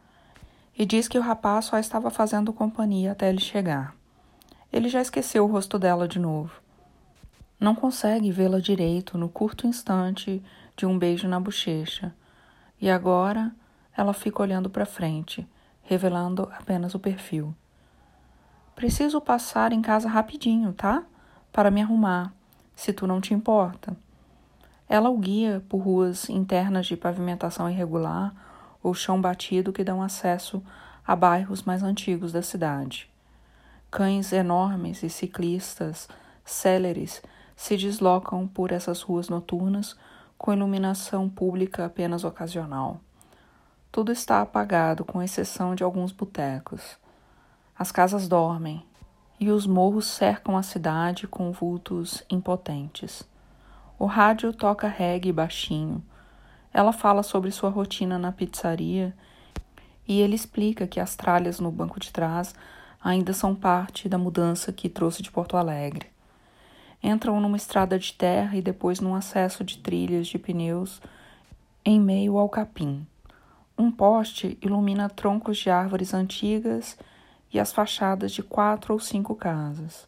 [0.76, 3.94] e diz que o rapaz só estava fazendo companhia até ele chegar.
[4.72, 6.52] Ele já esqueceu o rosto dela de novo.
[7.60, 10.42] Não consegue vê-la direito no curto instante
[10.76, 12.14] de um beijo na bochecha.
[12.80, 13.54] E agora
[13.96, 15.46] ela fica olhando para frente,
[15.82, 17.54] revelando apenas o perfil.
[18.74, 21.04] Preciso passar em casa rapidinho, tá?
[21.52, 22.32] Para me arrumar,
[22.74, 23.96] se tu não te importa.
[24.88, 28.34] Ela o guia por ruas internas de pavimentação irregular
[28.82, 30.62] ou chão batido que dão acesso
[31.06, 33.10] a bairros mais antigos da cidade.
[33.90, 36.08] Cães enormes e ciclistas
[36.44, 37.22] céleres
[37.56, 39.96] se deslocam por essas ruas noturnas
[40.36, 43.00] com iluminação pública apenas ocasional.
[43.90, 46.98] Tudo está apagado, com exceção de alguns botecos.
[47.78, 48.84] As casas dormem
[49.38, 53.22] e os morros cercam a cidade com vultos impotentes.
[54.04, 56.04] O rádio toca reggae baixinho.
[56.74, 59.16] Ela fala sobre sua rotina na pizzaria
[60.06, 62.54] e ele explica que as tralhas no banco de trás
[63.02, 66.08] ainda são parte da mudança que trouxe de Porto Alegre.
[67.02, 71.00] Entram numa estrada de terra e depois num acesso de trilhas de pneus
[71.82, 73.06] em meio ao capim.
[73.78, 76.98] Um poste ilumina troncos de árvores antigas
[77.50, 80.06] e as fachadas de quatro ou cinco casas.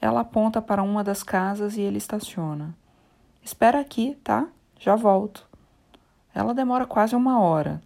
[0.00, 2.80] Ela aponta para uma das casas e ele estaciona.
[3.42, 4.48] Espera aqui, tá?
[4.78, 5.46] Já volto.
[6.34, 7.82] Ela demora quase uma hora.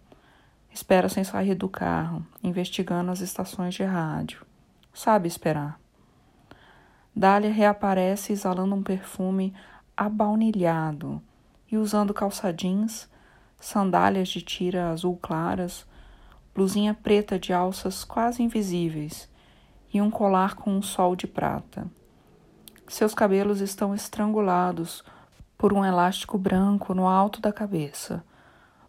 [0.71, 4.45] Espera sem sair do carro, investigando as estações de rádio.
[4.93, 5.79] Sabe esperar.
[7.15, 9.53] Dália reaparece exalando um perfume
[9.95, 11.21] abaunilhado
[11.71, 13.09] e usando calça jeans
[13.59, 15.85] sandálias de tira azul claras,
[16.53, 19.29] blusinha preta de alças quase invisíveis
[19.93, 21.87] e um colar com um sol de prata.
[22.87, 25.03] Seus cabelos estão estrangulados
[25.57, 28.23] por um elástico branco no alto da cabeça,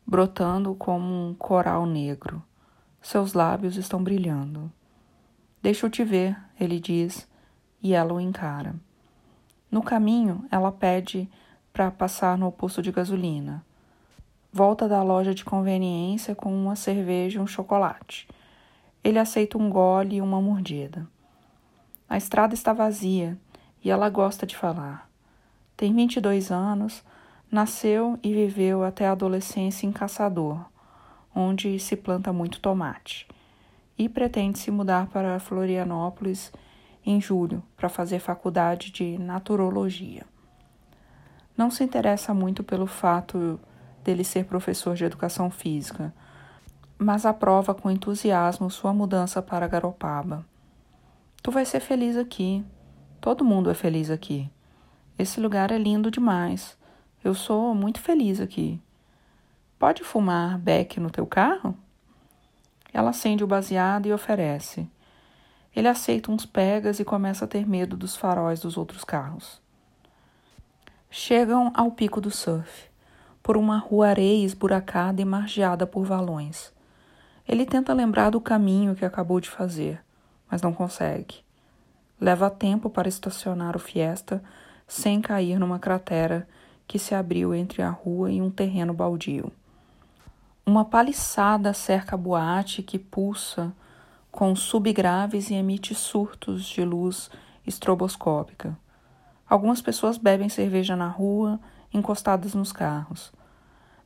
[0.07, 2.43] brotando como um coral negro.
[3.01, 4.71] Seus lábios estão brilhando.
[5.63, 7.27] Deixa eu te ver, ele diz,
[7.83, 8.75] e ela o encara.
[9.71, 11.29] No caminho, ela pede
[11.73, 13.65] para passar no posto de gasolina.
[14.53, 18.29] Volta da loja de conveniência com uma cerveja e um chocolate.
[19.03, 21.07] Ele aceita um gole e uma mordida.
[22.09, 23.39] A estrada está vazia
[23.83, 25.08] e ela gosta de falar.
[25.79, 27.05] Tem 22 anos,
[27.49, 30.59] nasceu e viveu até a adolescência em Caçador,
[31.33, 33.29] onde se planta muito tomate,
[33.97, 36.51] e pretende se mudar para Florianópolis
[37.07, 40.27] em julho para fazer faculdade de naturologia.
[41.57, 43.61] Não se interessa muito pelo fato
[44.03, 46.12] dele ser professor de educação física,
[46.99, 50.45] mas aprova com entusiasmo sua mudança para Garopaba.
[51.41, 52.64] Tu vai ser feliz aqui.
[53.21, 54.51] Todo mundo é feliz aqui.
[55.19, 56.79] Esse lugar é lindo demais.
[57.25, 58.81] Eu sou muito feliz aqui.
[59.77, 61.77] Pode fumar beck no teu carro?
[62.93, 64.89] Ela acende o baseado e oferece.
[65.75, 69.61] Ele aceita uns pegas e começa a ter medo dos faróis dos outros carros.
[71.11, 72.89] Chegam ao pico do surf
[73.43, 76.73] por uma rua areia esburacada e margeada por valões.
[77.47, 80.01] Ele tenta lembrar do caminho que acabou de fazer,
[80.51, 81.37] mas não consegue.
[82.21, 84.43] Leva tempo para estacionar o Fiesta
[84.88, 86.48] sem cair numa cratera
[86.87, 89.53] que se abriu entre a rua e um terreno baldio.
[90.64, 93.72] Uma paliçada cerca a boate que pulsa
[94.33, 97.31] com subgraves e emite surtos de luz
[97.66, 98.77] estroboscópica.
[99.48, 101.61] Algumas pessoas bebem cerveja na rua,
[101.92, 103.33] encostadas nos carros.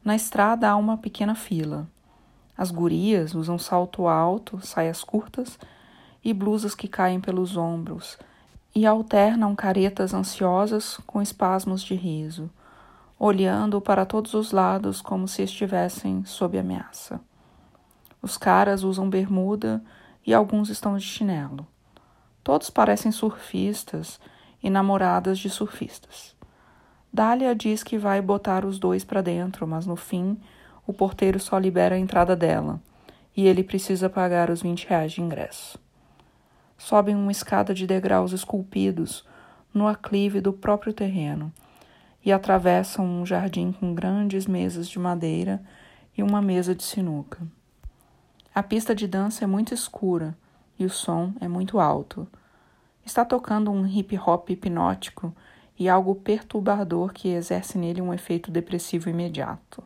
[0.05, 1.87] Na estrada há uma pequena fila.
[2.57, 5.59] As gurias usam salto alto, saias curtas
[6.25, 8.19] e blusas que caem pelos ombros
[8.75, 12.51] e alternam caretas ansiosas com espasmos de riso,
[13.19, 17.21] olhando para todos os lados como se estivessem sob ameaça.
[18.21, 19.83] Os caras usam bermuda
[20.27, 21.67] e alguns estão de chinelo.
[22.43, 24.21] Todos parecem surfistas
[24.63, 26.35] e namoradas de surfistas.
[27.13, 30.41] Dália diz que vai botar os dois para dentro, mas no fim
[30.87, 32.81] o porteiro só libera a entrada dela
[33.37, 35.82] e ele precisa pagar os 20 reais de ingresso.
[36.85, 39.25] Sobem uma escada de degraus esculpidos
[39.73, 41.53] no aclive do próprio terreno
[42.25, 45.63] e atravessam um jardim com grandes mesas de madeira
[46.19, 47.39] e uma mesa de sinuca.
[48.53, 50.37] A pista de dança é muito escura
[50.77, 52.27] e o som é muito alto.
[53.07, 55.33] Está tocando um hip hop hipnótico
[55.79, 59.85] e algo perturbador que exerce nele um efeito depressivo imediato.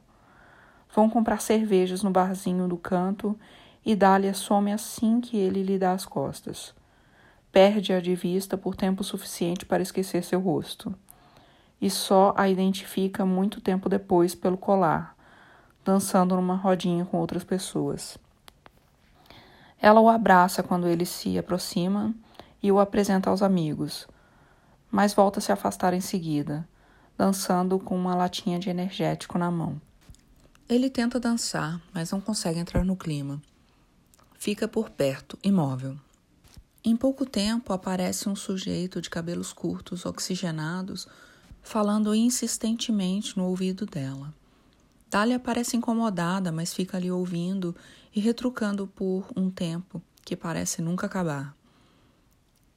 [0.94, 3.38] Vão comprar cervejas no barzinho do canto
[3.84, 6.74] e Dália some assim que ele lhe dá as costas.
[7.56, 10.94] Perde-a de vista por tempo suficiente para esquecer seu rosto.
[11.80, 15.16] E só a identifica muito tempo depois pelo colar,
[15.82, 18.18] dançando numa rodinha com outras pessoas.
[19.80, 22.14] Ela o abraça quando ele se aproxima
[22.62, 24.06] e o apresenta aos amigos,
[24.90, 26.68] mas volta a se afastar em seguida,
[27.16, 29.80] dançando com uma latinha de energético na mão.
[30.68, 33.40] Ele tenta dançar, mas não consegue entrar no clima.
[34.34, 35.96] Fica por perto, imóvel.
[36.88, 41.08] Em pouco tempo aparece um sujeito de cabelos curtos, oxigenados,
[41.60, 44.32] falando insistentemente no ouvido dela.
[45.10, 47.74] Dália parece incomodada, mas fica ali ouvindo
[48.14, 51.56] e retrucando por um tempo que parece nunca acabar.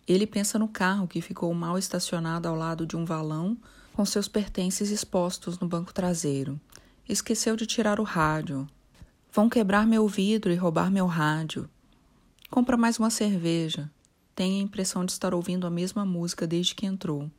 [0.07, 3.55] Ele pensa no carro que ficou mal estacionado ao lado de um valão
[3.93, 6.59] com seus pertences expostos no banco traseiro.
[7.07, 8.67] Esqueceu de tirar o rádio.
[9.31, 11.69] Vão quebrar meu vidro e roubar meu rádio.
[12.49, 13.87] Compra mais uma cerveja.
[14.39, 17.29] Tem a impressão de estar ouvindo a mesma música desde que entrou.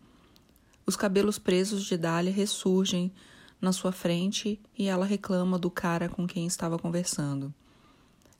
[0.84, 3.10] Os cabelos presos de Dália ressurgem
[3.58, 7.54] na sua frente e ela reclama do cara com quem estava conversando.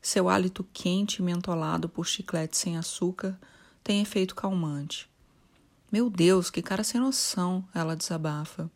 [0.03, 3.41] Seu hálito quente e mentolado por chiclete sem açúcar
[3.83, 5.09] tem efeito calmante.
[5.91, 8.71] Meu Deus, que cara sem noção, ela desabafa.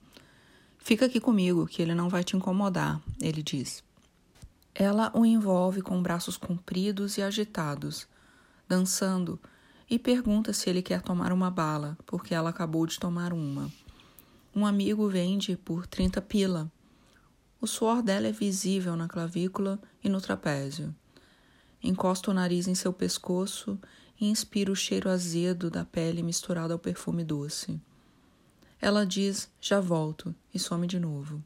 [0.78, 3.85] Fica aqui comigo, que ele não vai te incomodar, ele diz.
[4.74, 8.09] Ela o envolve com braços compridos e agitados,
[8.66, 9.39] dançando,
[9.95, 13.70] e pergunta se ele quer tomar uma bala, porque ela acabou de tomar uma.
[14.53, 16.68] Um amigo vende por 30 pila.
[17.61, 20.92] O suor dela é visível na clavícula e no trapézio.
[21.80, 23.78] Encosta o nariz em seu pescoço
[24.20, 27.80] e inspira o cheiro azedo da pele misturado ao perfume doce.
[28.80, 31.40] Ela diz: Já volto, e some de novo.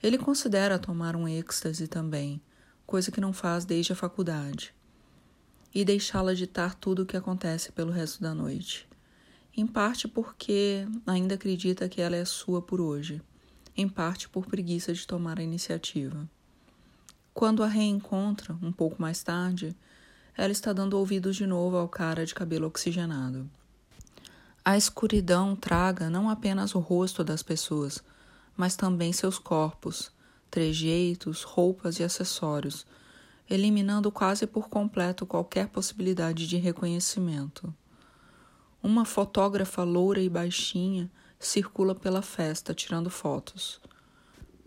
[0.00, 2.40] Ele considera tomar um êxtase também,
[2.86, 4.72] coisa que não faz desde a faculdade,
[5.74, 8.88] e deixá-la ditar tudo o que acontece pelo resto da noite.
[9.56, 13.20] Em parte porque ainda acredita que ela é sua por hoje,
[13.76, 16.28] em parte por preguiça de tomar a iniciativa.
[17.32, 19.74] Quando a reencontra, um pouco mais tarde,
[20.36, 23.48] ela está dando ouvidos de novo ao cara de cabelo oxigenado.
[24.64, 28.02] A escuridão traga não apenas o rosto das pessoas,
[28.56, 30.12] mas também seus corpos,
[30.50, 32.86] trejeitos, roupas e acessórios,
[33.50, 37.74] eliminando quase por completo qualquer possibilidade de reconhecimento.
[38.80, 43.80] Uma fotógrafa loura e baixinha circula pela festa tirando fotos.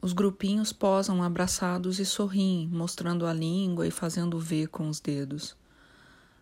[0.01, 5.55] Os grupinhos posam abraçados e sorriem, mostrando a língua e fazendo V com os dedos.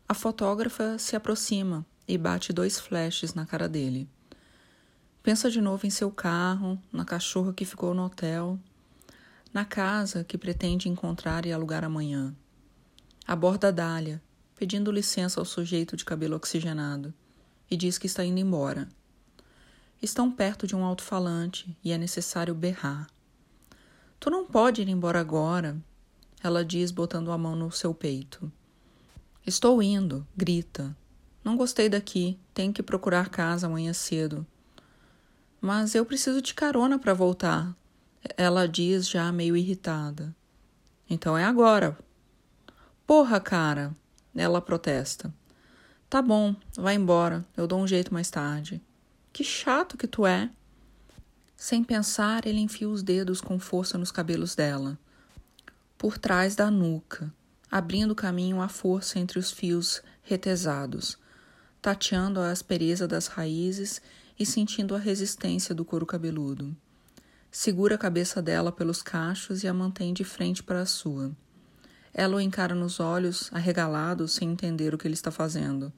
[0.09, 4.09] A fotógrafa se aproxima e bate dois flashes na cara dele.
[5.21, 8.59] Pensa de novo em seu carro, na cachorra que ficou no hotel,
[9.53, 12.33] na casa que pretende encontrar e alugar amanhã.
[13.27, 14.21] Aborda Dália,
[14.55, 17.13] pedindo licença ao sujeito de cabelo oxigenado,
[17.69, 18.87] e diz que está indo embora.
[20.01, 23.07] Estão perto de um alto-falante e é necessário berrar.
[24.19, 25.77] Tu não pode ir embora agora,
[26.43, 28.51] ela diz, botando a mão no seu peito.
[29.45, 30.95] Estou indo, grita.
[31.43, 34.45] Não gostei daqui, tenho que procurar casa amanhã cedo.
[35.59, 37.75] Mas eu preciso de carona para voltar,
[38.37, 40.35] ela diz já meio irritada.
[41.09, 41.97] Então é agora.
[43.05, 43.95] Porra, cara,
[44.35, 45.33] ela protesta.
[46.09, 48.81] Tá bom, vai embora, eu dou um jeito mais tarde.
[49.31, 50.49] Que chato que tu é.
[51.55, 54.97] Sem pensar, ele enfia os dedos com força nos cabelos dela,
[55.97, 57.31] por trás da nuca
[57.71, 61.17] abrindo caminho à força entre os fios retesados,
[61.81, 64.01] tateando a aspereza das raízes
[64.37, 66.75] e sentindo a resistência do couro cabeludo.
[67.53, 71.35] Segura a cabeça dela pelos cachos e a mantém de frente para a sua.
[72.13, 75.91] Ela o encara nos olhos, arregalado, sem entender o que ele está fazendo.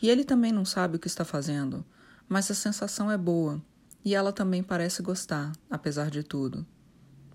[0.00, 1.84] E ele também não sabe o que está fazendo,
[2.26, 3.60] mas a sensação é boa,
[4.02, 6.66] e ela também parece gostar, apesar de tudo.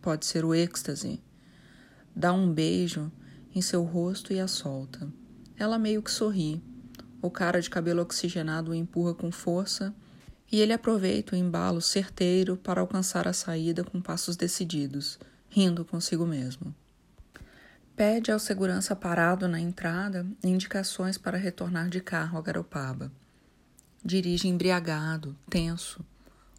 [0.02, 1.22] Pode ser o êxtase.
[2.16, 3.12] Dá um beijo
[3.54, 5.08] em seu rosto e a solta.
[5.56, 6.60] Ela meio que sorri.
[7.22, 9.94] O cara de cabelo oxigenado o empurra com força
[10.52, 15.20] e ele aproveita o embalo certeiro para alcançar a saída com passos decididos,
[15.50, 16.74] rindo consigo mesmo.
[17.96, 23.12] Pede ao segurança parado na entrada indicações para retornar de carro a Garopaba.
[24.06, 26.06] Dirige embriagado, tenso.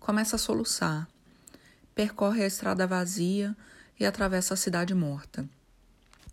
[0.00, 1.08] Começa a soluçar.
[1.94, 3.56] Percorre a estrada vazia
[3.98, 5.48] e atravessa a cidade morta.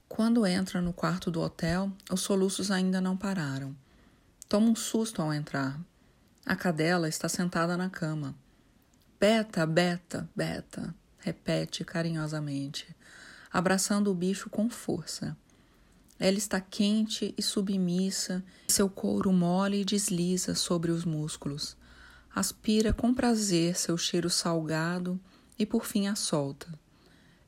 [0.10, 3.76] Quando entra no quarto do hotel, os soluços ainda não pararam.
[4.48, 5.80] Toma um susto ao entrar.
[6.46, 8.36] A cadela está sentada na cama.
[9.20, 12.96] Beta, Beta, Beta, repete carinhosamente,
[13.52, 15.36] abraçando o bicho com força.
[16.20, 21.76] Ela está quente e submissa, seu couro mole desliza sobre os músculos.
[22.34, 25.20] Aspira com prazer seu cheiro salgado
[25.58, 26.68] e por fim a solta.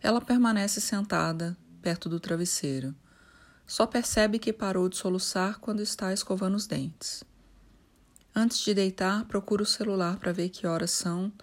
[0.01, 2.95] Ela permanece sentada perto do travesseiro.
[3.67, 7.23] Só percebe que parou de soluçar quando está escovando os dentes.
[8.39, 11.33] Antes de deitar, procura o celular para ver que horas são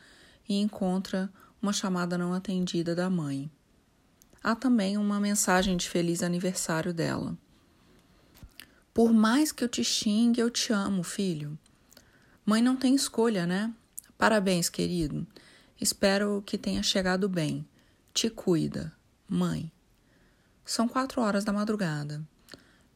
[0.49, 1.29] e encontra
[1.61, 3.51] uma chamada não atendida da mãe.
[4.41, 7.37] Há também uma mensagem de feliz aniversário dela.
[8.95, 11.59] Por mais que eu te xingue, eu te amo, filho.
[12.47, 13.75] Mãe não tem escolha, né?
[14.17, 15.27] Parabéns, querido.
[15.81, 17.67] Espero que tenha chegado bem.
[18.13, 18.93] Te cuida,
[19.29, 19.69] mãe.
[20.65, 22.23] São quatro horas da madrugada.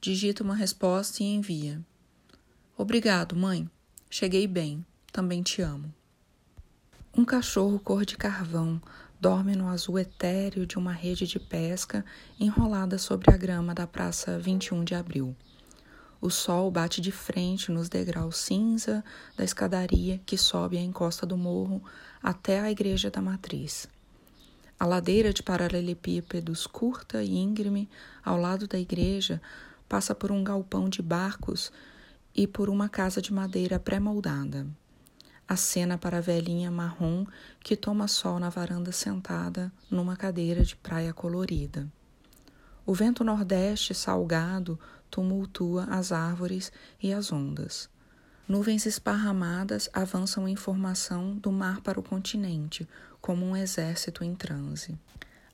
[0.00, 1.84] Digita uma resposta e envia.
[2.76, 3.68] Obrigado, mãe.
[4.10, 4.84] Cheguei bem.
[5.12, 5.92] Também te amo.
[7.14, 8.80] Um cachorro cor de carvão
[9.20, 12.02] dorme no azul etéreo de uma rede de pesca
[12.40, 15.36] enrolada sobre a grama da Praça 21 de Abril.
[16.22, 19.04] O sol bate de frente nos degraus cinza
[19.36, 21.82] da escadaria que sobe a encosta do morro
[22.22, 23.86] até a Igreja da Matriz.
[24.80, 27.90] A ladeira de paralelepípedos curta e íngreme
[28.24, 29.40] ao lado da igreja
[29.86, 31.70] passa por um galpão de barcos
[32.38, 34.66] e por uma casa de madeira pré-moldada
[35.48, 37.24] acena para a velhinha marrom
[37.60, 41.90] que toma sol na varanda sentada numa cadeira de praia colorida.
[42.84, 44.78] O vento nordeste salgado
[45.10, 46.70] tumultua as árvores
[47.02, 47.88] e as ondas.
[48.46, 52.86] Nuvens esparramadas avançam em formação do mar para o continente,
[53.20, 54.98] como um exército em transe.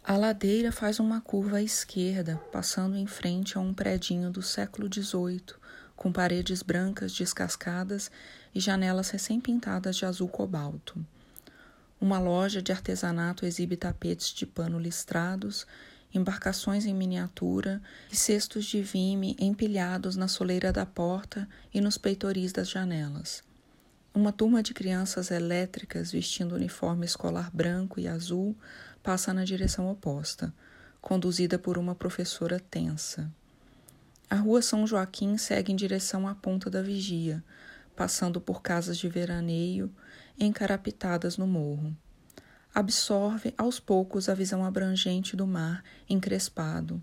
[0.03, 4.89] A ladeira faz uma curva à esquerda, passando em frente a um predinho do século
[4.93, 5.55] XVIII,
[5.97, 8.11] com paredes brancas descascadas
[8.55, 11.05] e janelas recém-pintadas de azul cobalto.
[12.01, 15.67] Uma loja de artesanato exibe tapetes de pano listrados,
[16.13, 17.81] embarcações em miniatura
[18.13, 23.43] e cestos de vime empilhados na soleira da porta e nos peitoris das janelas.
[24.15, 28.57] Uma turma de crianças elétricas vestindo uniforme escolar branco e azul
[29.03, 30.55] passa na direção oposta,
[31.01, 33.31] conduzida por uma professora tensa.
[34.35, 37.41] A rua São Joaquim segue em direção à ponta da vigia,
[37.95, 39.95] passando por casas de veraneio
[40.37, 41.97] encarapitadas no morro.
[42.75, 47.01] Absorve aos poucos a visão abrangente do mar encrespado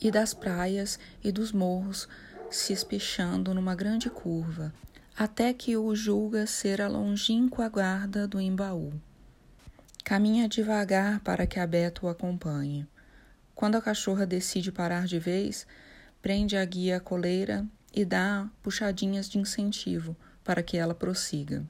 [0.00, 2.08] e das praias e dos morros
[2.48, 4.72] se espichando numa grande curva,
[5.16, 8.92] até que o julga ser a longínqua guarda do Embaú.
[10.04, 12.86] Caminha devagar para que a Beto o acompanhe.
[13.52, 15.66] Quando a cachorra decide parar de vez,
[16.20, 21.64] prende a guia à coleira e dá puxadinhas de incentivo para que ela prossiga.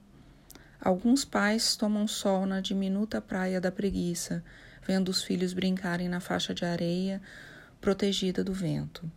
[0.81, 4.45] Alguns pais tomam sol na diminuta praia da preguiça,
[4.87, 7.21] vendo os filhos brincarem na faixa de areia
[7.81, 9.11] protegida do vento.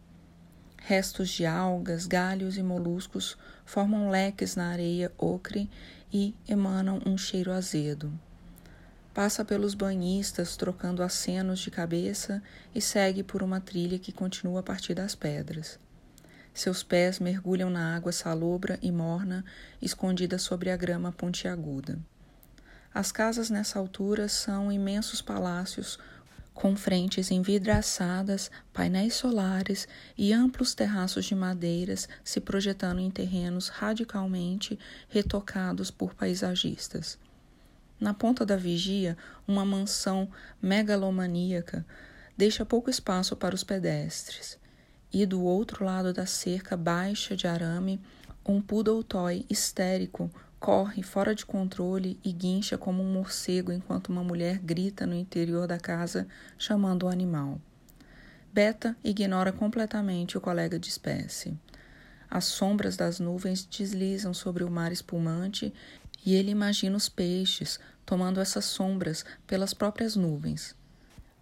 [0.78, 5.70] Restos de algas, galhos e moluscos formam leques na areia ocre
[6.12, 8.12] e emanam um cheiro azedo.
[9.14, 12.42] Passa pelos banhistas trocando acenos de cabeça
[12.74, 15.78] e segue por uma trilha que continua a partir das pedras.
[16.54, 19.44] Seus pés mergulham na água salobra e morna,
[19.82, 22.00] escondida sobre a grama pontiaguda.
[22.94, 26.00] As casas nessa altura são imensos palácios
[26.54, 29.88] com frentes envidraçadas, painéis solares
[30.18, 34.78] e amplos terraços de madeiras se projetando em terrenos radicalmente
[35.10, 37.18] retocados por paisagistas.
[38.02, 39.16] Na ponta da vigia,
[39.48, 40.28] uma mansão
[40.62, 41.86] megalomaníaca
[42.36, 44.60] deixa pouco espaço para os pedestres
[45.14, 48.02] e do outro lado da cerca baixa de arame,
[48.46, 54.24] um poodle toy histérico corre fora de controle e guincha como um morcego enquanto uma
[54.24, 56.28] mulher grita no interior da casa
[56.58, 57.60] chamando o animal.
[58.54, 61.58] Beta ignora completamente o colega de espécie.
[62.30, 65.74] As sombras das nuvens deslizam sobre o mar espumante
[66.26, 70.76] e ele imagina os peixes tomando essas sombras pelas próprias nuvens.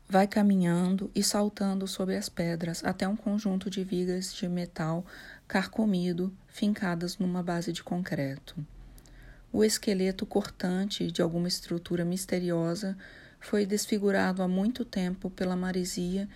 [0.07, 5.05] Vai caminhando e saltando sobre as pedras até um conjunto de vigas de metal
[5.47, 8.55] carcomido fincadas numa base de concreto.
[9.51, 12.97] O esqueleto cortante de alguma estrutura misteriosa
[13.39, 16.27] foi desfigurado há muito tempo pela maresia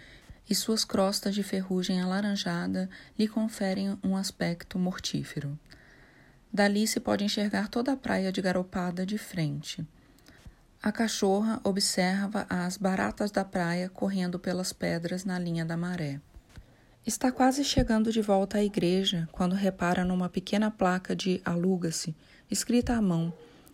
[0.50, 5.58] e suas crostas de ferrugem alaranjada lhe conferem um aspecto mortífero.
[6.52, 9.86] Dali se pode enxergar toda a praia de Garopada de frente.
[10.86, 16.20] A cachorra observa as baratas da praia correndo pelas pedras na linha da maré.
[17.08, 22.14] Está quase chegando de volta à igreja quando repara numa pequena placa de aluga-se,
[22.52, 23.32] escrita à mão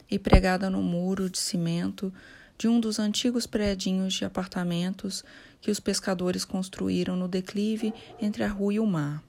[0.07, 2.13] e pregada no muro de cimento
[2.59, 5.23] de um dos antigos predinhos de apartamentos
[5.59, 7.91] que os pescadores construíram no declive
[8.21, 9.23] entre a rua e o mar.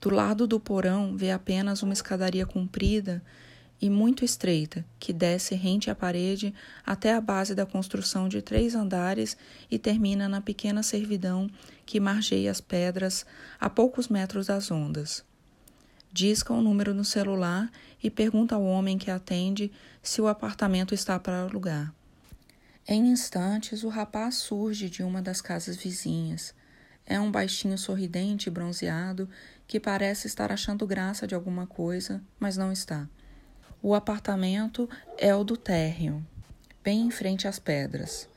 [0.00, 3.22] Do lado do porão vê apenas uma escadaria comprida
[3.80, 6.54] e muito estreita, que desce rente à parede
[6.84, 9.36] até a base da construção de três andares
[9.70, 11.48] e termina na pequena servidão
[11.86, 13.24] que margeia as pedras
[13.58, 15.24] a poucos metros das ondas.
[16.12, 17.70] Disca o número no celular
[18.02, 19.72] e pergunta ao homem que atende
[20.02, 21.94] se o apartamento está para alugar.
[22.86, 26.52] Em instantes, o rapaz surge de uma das casas vizinhas.
[27.06, 29.28] É um baixinho sorridente e bronzeado
[29.66, 33.08] que parece estar achando graça de alguma coisa, mas não está.
[33.82, 36.22] O apartamento é o do térreo,
[36.84, 38.28] bem em frente às pedras.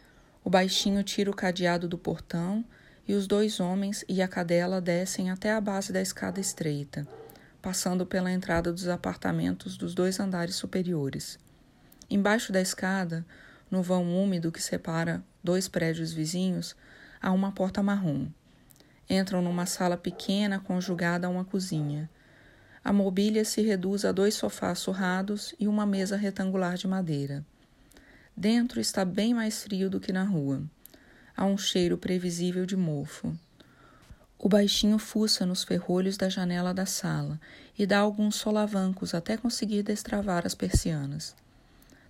[0.41, 2.63] O baixinho tira o cadeado do portão
[3.05, 7.05] e os dois homens e a cadela descem até a base da escada estreita,
[7.61, 11.37] passando pela entrada dos apartamentos dos dois andares superiores.
[12.09, 13.25] Embaixo da escada,
[13.69, 16.73] no vão úmido que separa dois prédios vizinhos,
[17.21, 18.27] há uma porta marrom.
[19.09, 22.09] Entram numa sala pequena conjugada a uma cozinha.
[22.83, 27.45] A mobília se reduz a dois sofás surrados e uma mesa retangular de madeira.
[28.35, 30.61] Dentro está bem mais frio do que na rua.
[31.37, 33.33] Há um cheiro previsível de mofo.
[34.37, 37.39] O baixinho fuça nos ferrolhos da janela da sala
[37.79, 41.33] e dá alguns solavancos até conseguir destravar as persianas.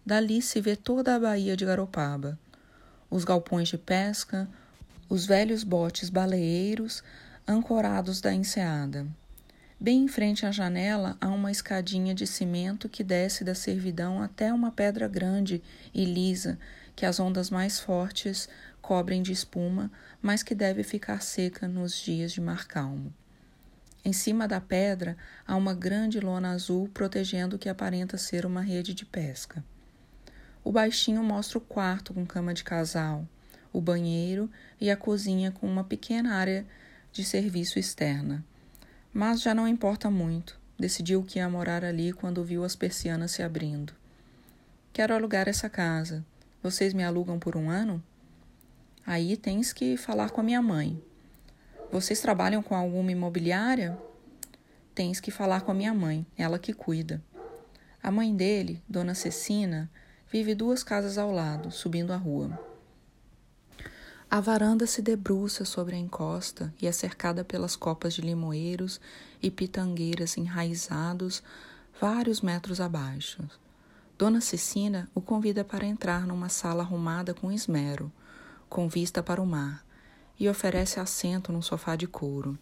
[0.04, 2.40] Dali se vê toda a baía de Garopaba,
[3.12, 4.50] os galpões de pesca,
[5.08, 7.04] os velhos botes baleeiros
[7.48, 9.06] ancorados da enseada.
[9.84, 14.54] Bem em frente à janela há uma escadinha de cimento que desce da servidão até
[14.54, 15.62] uma pedra grande
[15.94, 16.58] e lisa
[16.96, 18.48] que as ondas mais fortes
[18.82, 23.14] cobrem de espuma, mas que deve ficar seca nos dias de mar calmo.
[24.06, 28.62] Em cima da pedra há uma grande lona azul protegendo o que aparenta ser uma
[28.62, 29.62] rede de pesca.
[30.64, 33.28] O baixinho mostra o quarto com cama de casal,
[33.74, 36.66] o banheiro e a cozinha com uma pequena área
[37.12, 38.46] de serviço externa.
[39.14, 40.59] Mas já não importa muito.
[40.78, 43.93] Decidiu que ia morar ali quando viu as persianas se abrindo.
[44.91, 46.26] Quero alugar essa casa.
[46.61, 48.01] Vocês me alugam por um ano?
[49.05, 51.01] Aí tens que falar com a minha mãe.
[51.91, 53.97] Vocês trabalham com alguma imobiliária?
[54.95, 57.22] Tens que falar com a minha mãe, ela que cuida.
[58.01, 59.89] A mãe dele, Dona Cecina,
[60.34, 62.59] Vive duas casas ao lado, subindo a rua.
[64.34, 69.00] A varanda se debruça sobre a encosta e é cercada pelas copas de limoeiros
[69.40, 71.44] e pitangueiras enraizados
[72.02, 73.48] vários metros abaixo.
[74.18, 78.12] Dona Cecina o convida para entrar numa sala arrumada com esmero,
[78.68, 79.86] com vista para o mar,
[80.40, 82.58] e oferece assento num sofá de couro.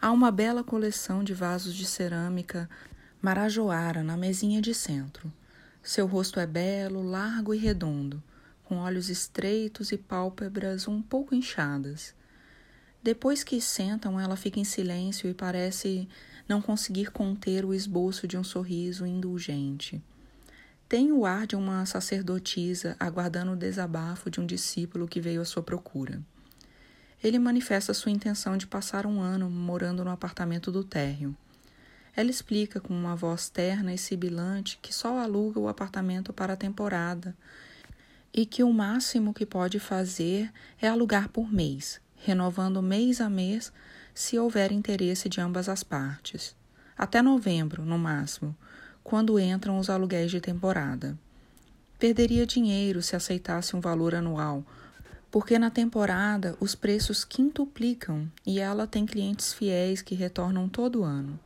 [0.00, 2.70] Há uma bela coleção de vasos de cerâmica
[3.20, 5.32] marajoara na mesinha de centro.
[5.82, 8.22] Seu rosto é belo, largo e redondo,
[8.74, 12.12] com olhos estreitos e pálpebras um pouco inchadas.
[13.00, 16.08] Depois que sentam, ela fica em silêncio e parece
[16.48, 20.02] não conseguir conter o esboço de um sorriso indulgente.
[20.88, 25.44] Tem o ar de uma sacerdotisa aguardando o desabafo de um discípulo que veio à
[25.44, 26.20] sua procura.
[27.22, 31.36] Ele manifesta sua intenção de passar um ano morando no apartamento do térreo.
[32.16, 36.56] Ela explica com uma voz terna e sibilante que só aluga o apartamento para a
[36.56, 37.36] temporada
[38.34, 43.72] e que o máximo que pode fazer é alugar por mês, renovando mês a mês
[44.12, 46.56] se houver interesse de ambas as partes.
[46.98, 48.56] Até novembro, no máximo,
[49.04, 51.16] quando entram os aluguéis de temporada.
[51.96, 54.64] Perderia dinheiro se aceitasse um valor anual,
[55.30, 61.38] porque na temporada os preços quintuplicam e ela tem clientes fiéis que retornam todo ano.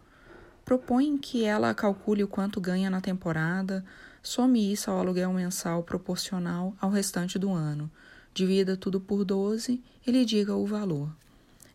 [0.65, 3.85] Propõe que ela calcule o quanto ganha na temporada,
[4.29, 7.91] some isso ao aluguel mensal proporcional ao restante do ano,
[8.35, 11.11] divida tudo por 12 e lhe diga o valor.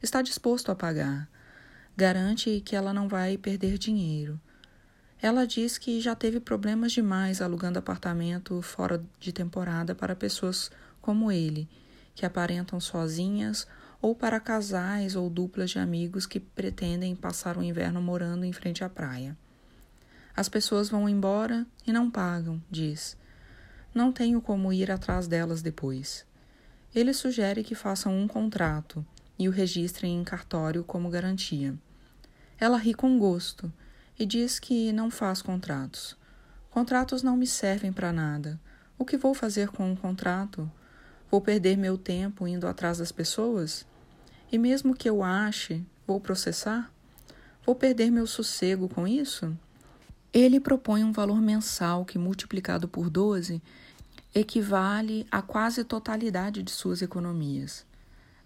[0.03, 1.27] Está disposto a pagar.
[1.97, 4.39] Garante que ela não vai perder dinheiro.
[5.19, 10.69] Ela diz que já teve problemas demais alugando apartamento fora de temporada para pessoas
[11.01, 11.67] como ele,
[12.13, 13.65] que aparentam sozinhas
[13.99, 18.83] ou para casais ou duplas de amigos que pretendem passar o inverno morando em frente
[18.83, 19.35] à praia.
[20.35, 23.17] As pessoas vão embora e não pagam, diz.
[23.93, 26.25] Não tenho como ir atrás delas depois.
[26.93, 29.05] Ele sugere que façam um contrato
[29.37, 31.75] e o registrem em cartório como garantia.
[32.59, 33.71] Ela ri com gosto
[34.17, 36.17] e diz que não faz contratos.
[36.69, 38.59] Contratos não me servem para nada.
[38.97, 40.71] O que vou fazer com um contrato?
[41.29, 43.85] Vou perder meu tempo indo atrás das pessoas?
[44.51, 46.91] E mesmo que eu ache, Vou processar?
[47.65, 49.57] Vou perder meu sossego com isso?
[50.33, 53.61] Ele propõe um valor mensal que, multiplicado por 12,
[54.33, 57.85] equivale à quase totalidade de suas economias.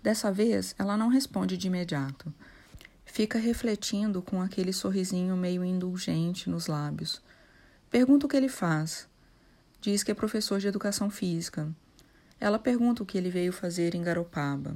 [0.04, 2.34] Dessa vez, ela não responde de imediato.
[3.06, 7.22] Fica refletindo com aquele sorrisinho meio indulgente nos lábios.
[7.90, 9.08] Pergunta o que ele faz.
[9.80, 11.74] Diz que é professor de educação física.
[12.38, 14.76] Ela pergunta o que ele veio fazer em Garopaba.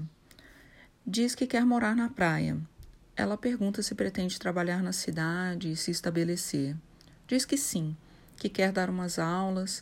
[1.06, 2.58] Diz que quer morar na praia.
[3.18, 6.78] Ela pergunta se pretende trabalhar na cidade e se estabelecer.
[7.32, 7.96] Diz que sim,
[8.36, 9.82] que quer dar umas aulas,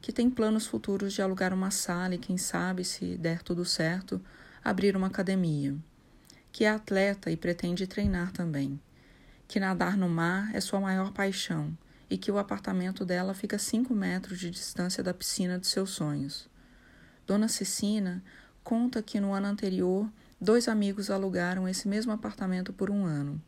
[0.00, 4.20] que tem planos futuros de alugar uma sala e, quem sabe, se der tudo certo,
[4.64, 5.76] abrir uma academia.
[6.50, 8.80] Que é atleta e pretende treinar também.
[9.46, 11.72] Que nadar no mar é sua maior paixão
[12.10, 15.90] e que o apartamento dela fica a cinco metros de distância da piscina de seus
[15.90, 16.48] sonhos.
[17.28, 18.24] Dona Cecina
[18.64, 23.40] conta que no ano anterior dois amigos alugaram esse mesmo apartamento por um ano.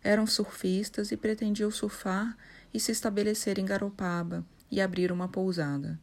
[0.00, 2.36] Eram surfistas e pretendiam surfar
[2.74, 5.98] e se estabelecer em Garopaba e abrir uma pousada.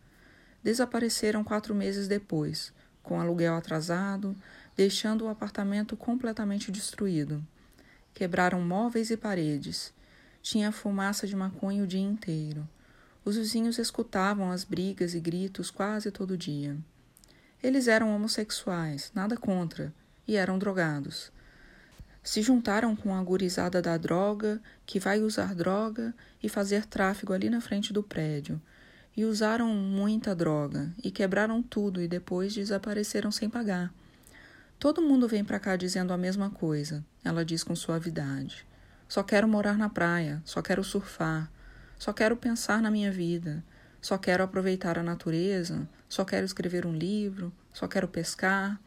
[0.63, 4.33] Desapareceram quatro meses depois, com aluguel atrasado,
[4.75, 7.45] deixando o apartamento completamente destruído.
[8.13, 9.93] Quebraram móveis e paredes.
[10.41, 12.67] Tinha fumaça de maconha o dia inteiro.
[13.25, 16.77] Os vizinhos escutavam as brigas e gritos quase todo dia.
[17.61, 19.93] Eles eram homossexuais, nada contra,
[20.27, 21.31] e eram drogados
[22.23, 27.49] se juntaram com a gurizada da droga, que vai usar droga e fazer tráfego ali
[27.49, 28.61] na frente do prédio.
[29.15, 33.93] E usaram muita droga e quebraram tudo e depois desapareceram sem pagar.
[34.79, 38.65] Todo mundo vem para cá dizendo a mesma coisa, ela diz com suavidade.
[39.07, 41.51] Só quero morar na praia, só quero surfar,
[41.99, 43.63] só quero pensar na minha vida,
[44.01, 48.79] só quero aproveitar a natureza, só quero escrever um livro, só quero pescar,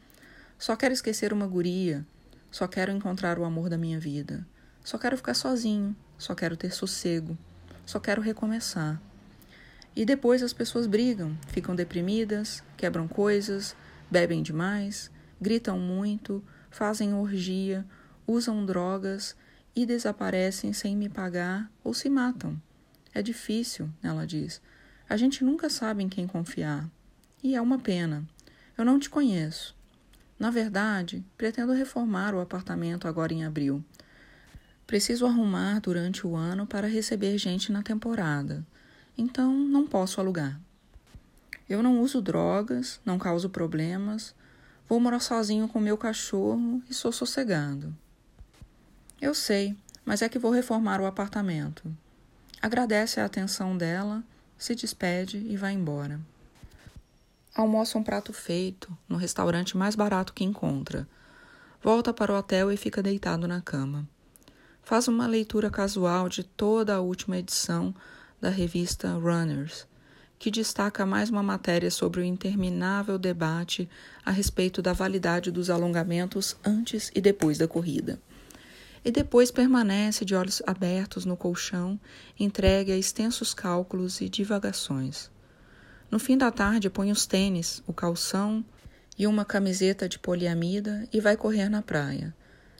[0.59, 2.05] só quero esquecer uma guria,
[2.55, 4.47] só quero encontrar o amor da minha vida.
[4.85, 5.97] Só quero ficar sozinho.
[6.17, 7.37] Só quero ter sossego.
[7.85, 9.03] Só quero recomeçar.
[9.97, 13.75] E depois as pessoas brigam, ficam deprimidas, quebram coisas,
[14.09, 17.85] bebem demais, gritam muito, fazem orgia,
[18.25, 19.35] usam drogas
[19.75, 22.57] e desaparecem sem me pagar ou se matam.
[23.13, 24.63] É difícil, ela diz.
[25.09, 26.89] A gente nunca sabe em quem confiar.
[27.43, 28.25] E é uma pena.
[28.79, 29.75] Eu não te conheço.
[30.39, 33.85] Na verdade, pretendo reformar o apartamento agora em abril.
[34.87, 38.65] Preciso arrumar durante o ano para receber gente na temporada,
[39.17, 40.61] então não posso alugar.
[41.69, 44.35] Eu não uso drogas, não causo problemas,
[44.89, 47.97] vou morar sozinho com meu cachorro e sou sossegado.
[49.21, 49.75] Eu sei,
[50.05, 51.91] mas é que vou reformar o apartamento.
[52.61, 54.23] Agradece a atenção dela,
[54.59, 56.21] se despede e vai embora.
[57.57, 61.07] Almoça um prato feito no restaurante mais barato que encontra.
[61.81, 64.09] Volta para o hotel e fica deitado na cama.
[64.83, 67.95] Faz uma leitura casual de toda a última edição
[68.41, 69.87] da revista Runners,
[70.37, 73.89] que destaca mais uma matéria sobre o interminável debate
[74.25, 78.21] a respeito da validade dos alongamentos antes e depois da corrida.
[79.05, 82.01] E depois permanece de olhos abertos no colchão,
[82.37, 85.33] entregue a extensos cálculos e divagações.
[86.11, 88.65] No fim da tarde, põe os tênis, o calção
[89.19, 92.35] e uma camiseta de poliamida e vai correr na praia.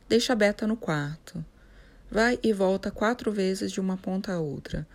[0.09, 1.45] Deixa a Beta no quarto.
[2.11, 4.87] Vai e volta quatro vezes de uma ponta a outra,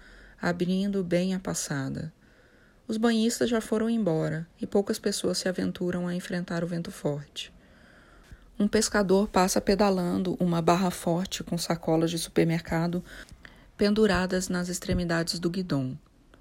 [0.41, 2.13] abrindo bem a passada.
[2.87, 7.53] Os banhistas já foram embora e poucas pessoas se aventuram a enfrentar o vento forte.
[8.57, 13.03] Um pescador passa pedalando uma barra forte com sacolas de supermercado
[13.77, 15.97] penduradas nas extremidades do guidão.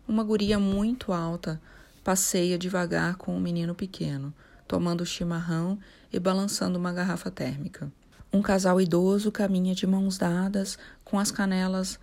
[0.06, 1.60] Uma guria muito alta
[2.08, 4.32] passeia devagar com um menino pequeno,
[4.66, 5.78] tomando chimarrão
[6.10, 7.92] e balançando uma garrafa térmica.
[8.32, 12.00] Um casal idoso caminha de mãos dadas, com as canelas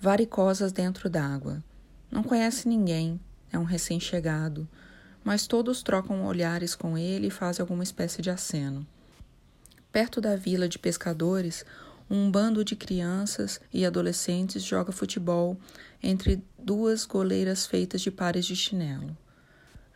[0.00, 1.62] varicosas dentro d'água.
[2.10, 3.20] Não conhece ninguém,
[3.52, 4.66] é um recém-chegado,
[5.22, 8.86] mas todos trocam olhares com ele e fazem alguma espécie de aceno.
[9.92, 11.62] Perto da vila de pescadores,
[12.08, 15.58] um bando de crianças e adolescentes joga futebol
[16.02, 19.14] entre duas goleiras feitas de pares de chinelo.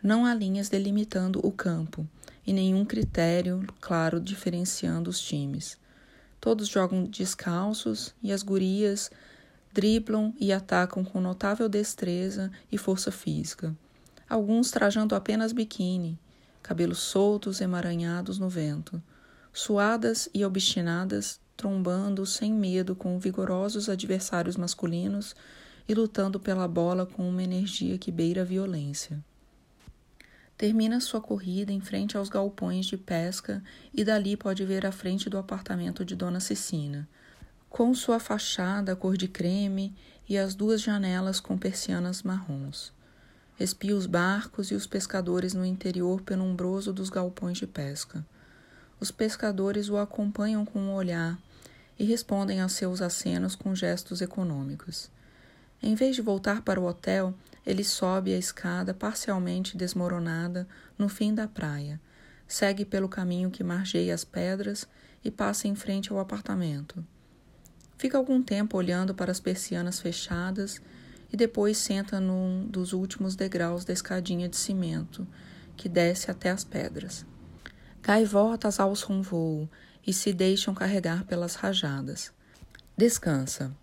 [0.07, 2.07] Não há linhas delimitando o campo
[2.47, 5.77] e nenhum critério claro diferenciando os times.
[6.41, 9.11] Todos jogam descalços e as gurias
[9.73, 13.77] driblam e atacam com notável destreza e força física.
[14.31, 16.17] Alguns trajando apenas biquíni,
[16.63, 19.03] cabelos soltos emaranhados no vento,
[19.53, 25.35] suadas e obstinadas, trombando sem medo com vigorosos adversários masculinos
[25.89, 29.21] e lutando pela bola com uma energia que beira a violência.
[30.57, 35.29] Termina sua corrida em frente aos galpões de pesca e dali pode ver a frente
[35.29, 37.07] do apartamento de Dona Cecina,
[37.69, 39.95] com sua fachada cor de creme
[40.27, 42.91] e as duas janelas com persianas marrons.
[43.61, 48.25] Espia os barcos e os pescadores no interior penumbroso dos galpões de pesca.
[48.99, 51.39] Os pescadores o acompanham com um olhar
[51.99, 55.11] e respondem a seus acenos com gestos econômicos.
[55.83, 60.67] Em vez de voltar para o hotel, ele sobe a escada parcialmente desmoronada
[60.99, 62.01] no fim da praia,
[62.47, 64.87] segue pelo caminho que margeia as pedras
[65.25, 67.05] e passa em frente ao apartamento.
[67.99, 70.81] Fica algum tempo olhando para as persianas fechadas
[71.33, 75.27] e depois senta num dos últimos degraus da escadinha de cimento
[75.77, 77.27] que desce até as pedras.
[78.03, 79.69] Gaivotas alçam voo
[80.07, 82.33] e se deixam carregar pelas rajadas.
[82.97, 83.75] Descansa.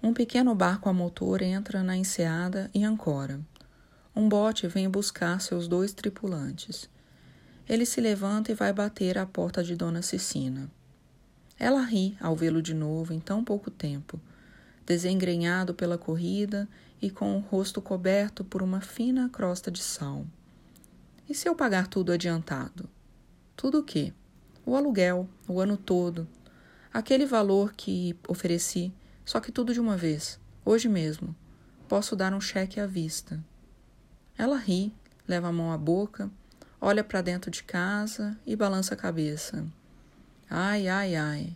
[0.00, 3.40] Um pequeno barco a motor entra na enseada e ancora.
[4.14, 6.88] Um bote vem buscar seus dois tripulantes.
[7.68, 10.70] Ele se levanta e vai bater à porta de Dona Cecina.
[11.58, 14.20] Ela ri ao vê-lo de novo em tão pouco tempo,
[14.86, 16.68] desengrenhado pela corrida
[17.02, 20.24] e com o rosto coberto por uma fina crosta de sal.
[21.28, 22.88] E se eu pagar tudo adiantado?
[23.56, 24.12] Tudo o quê?
[24.64, 26.28] O aluguel, o ano todo,
[26.92, 28.92] aquele valor que ofereci
[29.28, 31.36] só que tudo de uma vez, hoje mesmo.
[31.86, 33.38] Posso dar um cheque à vista.
[34.38, 34.90] Ela ri,
[35.28, 36.30] leva a mão à boca,
[36.80, 39.66] olha para dentro de casa e balança a cabeça.
[40.48, 41.54] Ai, ai, ai.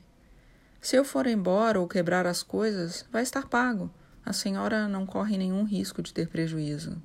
[0.83, 3.91] Se eu for embora ou quebrar as coisas, vai estar pago.
[4.23, 7.01] A senhora não corre nenhum risco de ter prejuízo.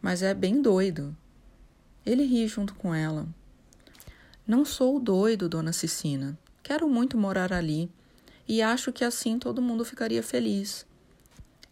[0.00, 1.14] Mas é bem doido.
[2.06, 3.28] Ele ri junto com ela.
[4.46, 6.38] Não sou doido, dona Cecina.
[6.62, 7.92] Quero muito morar ali
[8.48, 10.86] e acho que assim todo mundo ficaria feliz.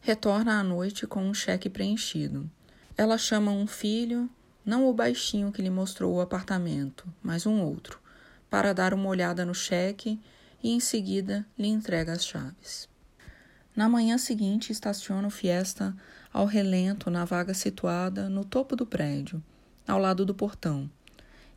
[0.01, 2.49] Retorna à noite com um cheque preenchido.
[2.97, 4.29] Ela chama um filho,
[4.65, 7.99] não o baixinho que lhe mostrou o apartamento, mas um outro,
[8.51, 10.21] para dar uma olhada no cheque
[10.63, 12.89] e em seguida lhe entrega as chaves.
[13.75, 15.95] Na manhã seguinte, estaciona o Fiesta
[16.33, 19.43] ao relento na vaga situada no topo do prédio,
[19.87, 20.91] ao lado do portão,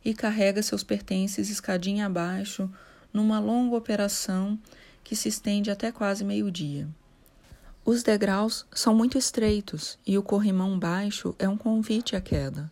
[0.04, 2.70] e carrega seus pertences escadinha abaixo
[3.12, 4.58] numa longa operação
[5.02, 6.88] que se estende até quase meio-dia.
[7.84, 12.70] Os degraus são muito estreitos e o corrimão baixo é um convite à queda.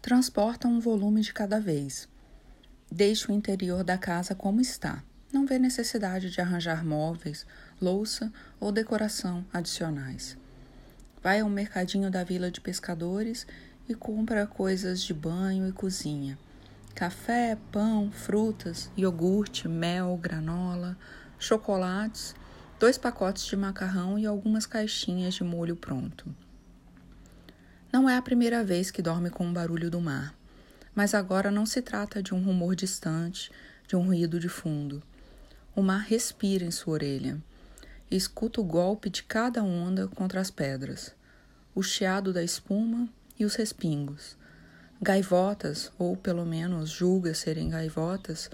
[0.00, 2.08] Transporta um volume de cada vez.
[2.90, 5.04] Deixa o interior da casa como está.
[5.32, 7.46] Não vê necessidade de arranjar móveis,
[7.80, 10.36] louça ou decoração adicionais.
[11.22, 13.46] Vai ao mercadinho da vila de pescadores
[13.88, 16.38] e compra coisas de banho e cozinha:
[16.94, 20.98] café, pão, frutas, iogurte, mel, granola,
[21.42, 22.36] chocolates,
[22.78, 26.32] dois pacotes de macarrão e algumas caixinhas de molho pronto.
[27.92, 30.34] Não é a primeira vez que dorme com o barulho do mar,
[30.94, 33.50] mas agora não se trata de um rumor distante,
[33.88, 35.02] de um ruído de fundo.
[35.74, 37.42] O mar respira em sua orelha.
[38.08, 41.12] Escuta o golpe de cada onda contra as pedras,
[41.74, 44.36] o chiado da espuma e os respingos.
[45.00, 48.48] Gaivotas, ou pelo menos julga serem gaivotas,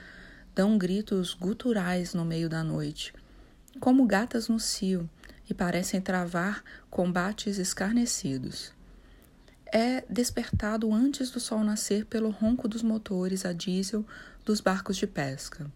[0.59, 3.15] dão gritos guturais no meio da noite,
[3.79, 5.09] como gatas no cio,
[5.49, 8.73] e parecem travar combates escarnecidos.
[9.73, 14.05] É despertado antes do sol nascer pelo ronco dos motores a diesel
[14.45, 15.71] dos barcos de pesca.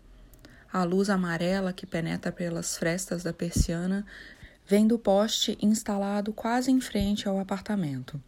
[0.72, 4.04] A luz amarela que penetra pelas frestas da persiana
[4.66, 8.20] vem do poste instalado quase em frente ao apartamento.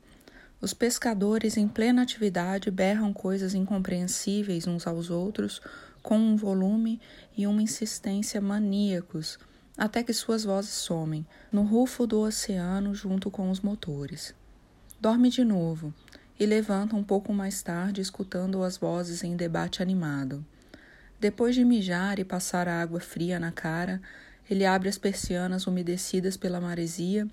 [0.61, 5.61] Os pescadores em plena atividade berram coisas incompreensíveis uns aos outros
[6.05, 7.01] com um volume
[7.35, 9.39] e uma insistência maníacos,
[9.77, 14.35] até que suas vozes somem no rufo do oceano junto com os motores.
[15.01, 15.95] Dorme de novo
[16.39, 20.45] e levanta um pouco mais tarde, escutando as vozes em debate animado.
[21.19, 23.99] Depois de mijar e passar a água fria na cara,
[24.49, 27.27] ele abre as persianas umedecidas pela maresia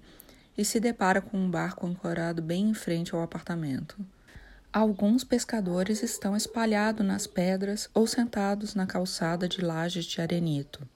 [0.58, 3.98] e se depara com um barco ancorado bem em frente ao apartamento.
[4.74, 10.88] Alguns pescadores estão espalhados nas pedras ou sentados na calçada de lajes de arenito.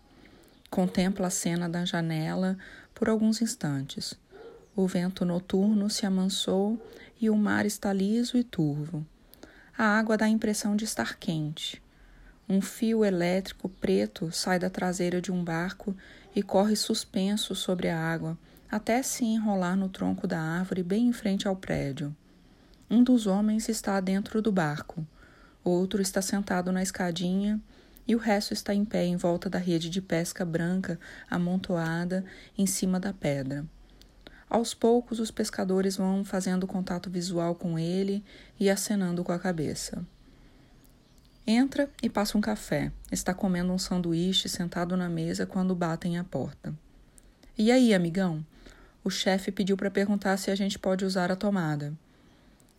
[0.70, 2.58] Contempla a cena da janela
[2.94, 4.14] por alguns instantes.
[4.78, 6.82] O vento noturno se amansou
[7.20, 9.06] e o mar está liso e turvo.
[9.78, 11.84] A água dá a impressão de estar quente.
[12.48, 15.94] Um fio elétrico preto sai da traseira de um barco
[16.34, 18.38] e corre suspenso sobre a água,
[18.72, 22.16] até se enrolar no tronco da árvore bem em frente ao prédio.
[22.90, 25.06] Um dos homens está dentro do barco,
[25.64, 27.60] outro está sentado na escadinha
[28.08, 32.24] e o resto está em pé em volta da rede de pesca branca amontoada
[32.58, 33.66] em cima da pedra.
[34.48, 38.24] Aos poucos, os pescadores vão fazendo contato visual com ele
[38.60, 40.06] e acenando com a cabeça.
[41.48, 42.92] Entra e passa um café.
[43.12, 46.74] Está comendo um sanduíche sentado na mesa quando batem a porta.
[47.58, 48.46] E aí, amigão?
[49.04, 51.94] O chefe pediu para perguntar se a gente pode usar a tomada.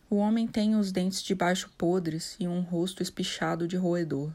[0.08, 4.30] O homem tem os dentes de baixo podres e um rosto espichado de roedor.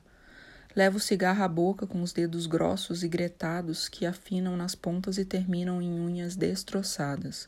[0.76, 5.18] Leva o cigarro à boca com os dedos grossos e gretados que afinam nas pontas
[5.18, 7.48] e terminam em unhas destroçadas.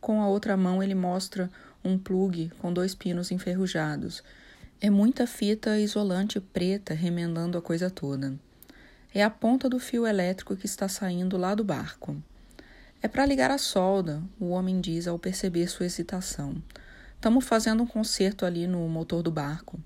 [0.00, 1.48] Com a outra mão, ele mostra
[1.84, 4.24] um plugue com dois pinos enferrujados.
[4.80, 8.34] É muita fita isolante preta remendando a coisa toda.
[9.14, 12.16] É a ponta do fio elétrico que está saindo lá do barco.
[13.00, 16.60] É para ligar a solda, o homem diz ao perceber sua hesitação.
[17.16, 19.80] Estamos fazendo um conserto ali no motor do barco.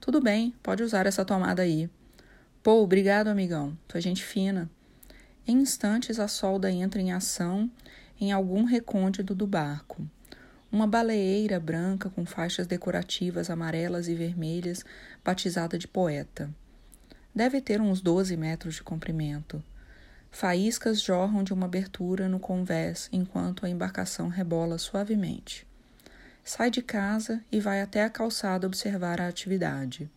[0.00, 1.88] Tudo bem, pode usar essa tomada aí.
[2.62, 3.78] Pô, obrigado, amigão.
[3.86, 4.68] Tu é gente fina.
[5.46, 7.70] Em instantes, a solda entra em ação
[8.20, 10.06] em algum recôndito do barco.
[10.70, 14.84] Uma baleeira branca com faixas decorativas amarelas e vermelhas,
[15.24, 16.50] batizada de poeta.
[17.34, 19.62] Deve ter uns 12 metros de comprimento.
[20.30, 25.66] Faíscas jorram de uma abertura no convés enquanto a embarcação rebola suavemente.
[26.44, 30.10] Sai de casa e vai até a calçada observar a atividade.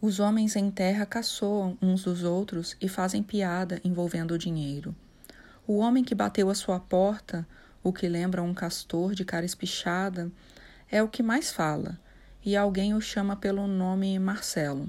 [0.00, 4.94] Os homens em terra caçoam uns dos outros e fazem piada envolvendo o dinheiro.
[5.66, 7.44] O homem que bateu a sua porta,
[7.82, 10.30] o que lembra um castor de cara espichada,
[10.88, 11.98] é o que mais fala,
[12.44, 14.88] e alguém o chama pelo nome Marcelo.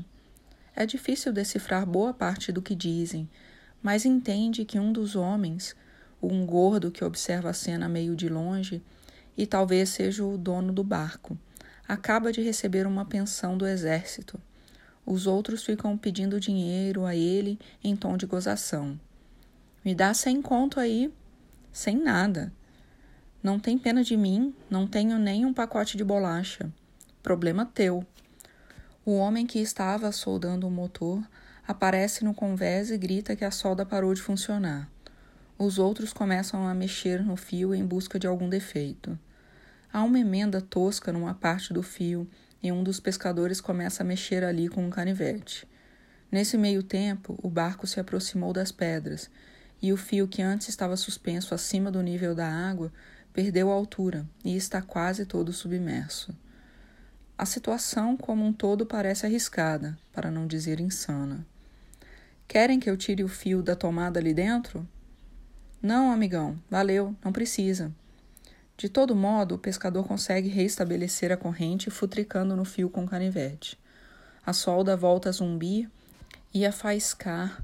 [0.76, 3.28] É difícil decifrar boa parte do que dizem,
[3.82, 5.76] mas entende que um dos homens,
[6.22, 8.84] um gordo que observa a cena meio de longe,
[9.40, 11.38] e talvez seja o dono do barco,
[11.88, 14.40] acaba de receber uma pensão do exército
[15.10, 19.00] os outros ficam pedindo dinheiro a ele em tom de gozação.
[19.84, 21.12] Me dá cem conto aí.
[21.74, 22.54] Sem nada.
[23.42, 26.72] Não tem pena de mim, não tenho nem um pacote de bolacha.
[27.24, 28.06] Problema teu.
[29.04, 31.24] O homem que estava soldando o motor
[31.68, 34.88] aparece no convés e grita que a solda parou de funcionar.
[35.58, 39.18] Os outros começam a mexer no fio em busca de algum defeito.
[39.92, 42.28] Há uma emenda tosca numa parte do fio
[42.62, 45.68] e um dos pescadores começa a mexer ali com um canivete.
[46.32, 49.30] Nesse meio tempo, o barco se aproximou das pedras
[49.82, 52.92] e o fio que antes estava suspenso acima do nível da água
[53.34, 56.38] perdeu a altura e está quase todo submerso.
[57.38, 61.46] A situação como um todo parece arriscada, para não dizer insana.
[62.48, 64.88] Querem que eu tire o fio da tomada ali dentro?
[65.82, 67.92] Não, amigão, valeu, não precisa.
[68.80, 73.78] De todo modo, o pescador consegue reestabelecer a corrente futricando no fio com canivete.
[74.46, 75.92] A solda volta a zumbir
[76.54, 77.62] e a faiscar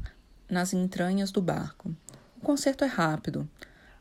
[0.49, 1.95] nas entranhas do barco.
[2.36, 3.49] O conserto é rápido.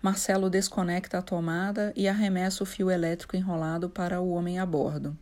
[0.02, 5.16] Marcelo desconecta a tomada e arremessa o fio elétrico enrolado para o homem a bordo.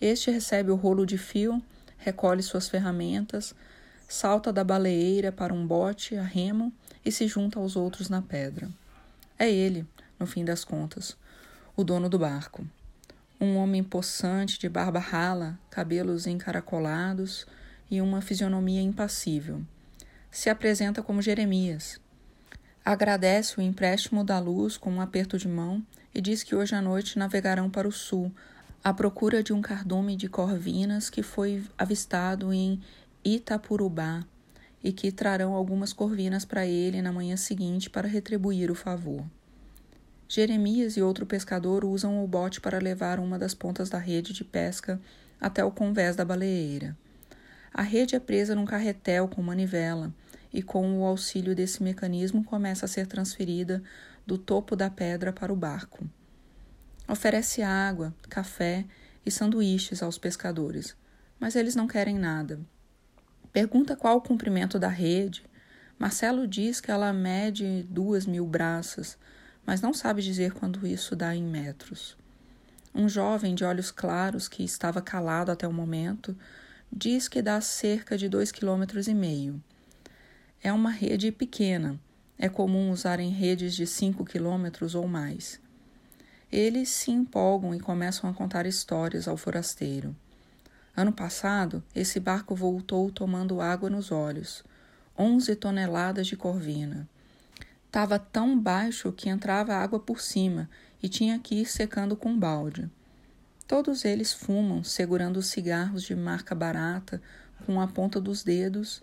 [0.00, 1.62] Este recebe o rolo de fio,
[1.98, 3.54] recolhe suas ferramentas,
[4.08, 6.72] salta da baleeira para um bote a remo
[7.04, 8.68] e se junta aos outros na pedra.
[9.38, 9.86] É ele,
[10.22, 11.16] no fim das contas,
[11.74, 12.64] o dono do barco.
[13.40, 17.44] Um homem possante, de barba rala, cabelos encaracolados
[17.90, 19.60] e uma fisionomia impassível.
[20.30, 22.00] Se apresenta como Jeremias.
[22.84, 26.80] Agradece o empréstimo da luz com um aperto de mão e diz que hoje à
[26.80, 28.32] noite navegarão para o sul,
[28.82, 32.80] à procura de um cardume de corvinas que foi avistado em
[33.24, 34.24] Itapurubá
[34.84, 39.24] e que trarão algumas corvinas para ele na manhã seguinte para retribuir o favor.
[40.34, 44.42] Jeremias e outro pescador usam o bote para levar uma das pontas da rede de
[44.42, 44.98] pesca
[45.38, 46.96] até o convés da baleeira.
[47.70, 50.10] A rede é presa num carretel com manivela
[50.50, 53.82] e, com o auxílio desse mecanismo, começa a ser transferida
[54.26, 56.02] do topo da pedra para o barco.
[57.06, 58.86] Oferece água, café
[59.26, 60.96] e sanduíches aos pescadores,
[61.38, 62.58] mas eles não querem nada.
[63.52, 65.44] Pergunta qual o comprimento da rede.
[65.98, 69.18] Marcelo diz que ela mede duas mil braças,
[69.66, 72.16] mas não sabe dizer quando isso dá em metros.
[72.94, 76.36] Um jovem de olhos claros, que estava calado até o momento,
[76.92, 79.62] diz que dá cerca de dois quilômetros e meio.
[80.62, 81.98] É uma rede pequena,
[82.38, 85.60] é comum usarem redes de cinco quilômetros ou mais.
[86.50, 90.14] Eles se empolgam e começam a contar histórias ao forasteiro.
[90.94, 94.62] Ano passado, esse barco voltou tomando água nos olhos,
[95.18, 97.08] onze toneladas de corvina.
[97.92, 100.66] Estava tão baixo que entrava água por cima
[101.02, 102.90] e tinha que ir secando com balde.
[103.68, 107.20] Todos eles fumam, segurando cigarros de marca barata
[107.66, 109.02] com a ponta dos dedos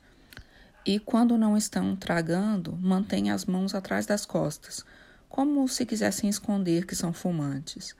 [0.84, 4.84] e, quando não estão tragando, mantêm as mãos atrás das costas,
[5.30, 7.96] como se quisessem esconder que são fumantes.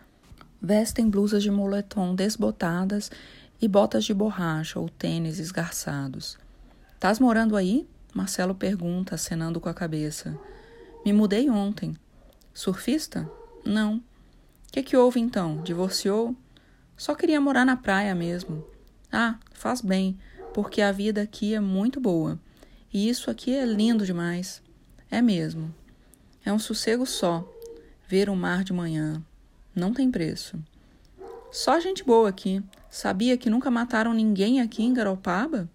[0.60, 3.12] Vestem blusas de moletom desbotadas
[3.62, 6.36] e botas de borracha ou tênis esgarçados.
[7.00, 7.88] Tás morando aí?
[8.12, 10.36] Marcelo pergunta, acenando com a cabeça.
[11.06, 11.96] Me mudei ontem.
[12.54, 13.30] Surfista?
[13.66, 13.98] Não.
[13.98, 15.62] O que, que houve então?
[15.62, 16.36] Divorciou?
[16.98, 18.66] Só queria morar na praia mesmo.
[19.12, 20.20] Ah, faz bem,
[20.54, 22.38] porque a vida aqui é muito boa.
[22.94, 24.62] E isso aqui é lindo demais.
[25.10, 25.74] É mesmo.
[26.44, 27.48] É um sossego só.
[28.08, 29.24] Ver o mar de manhã.
[29.76, 30.60] Não tem preço.
[31.52, 32.62] Só gente boa aqui.
[32.90, 35.70] Sabia que nunca mataram ninguém aqui em Garopaba?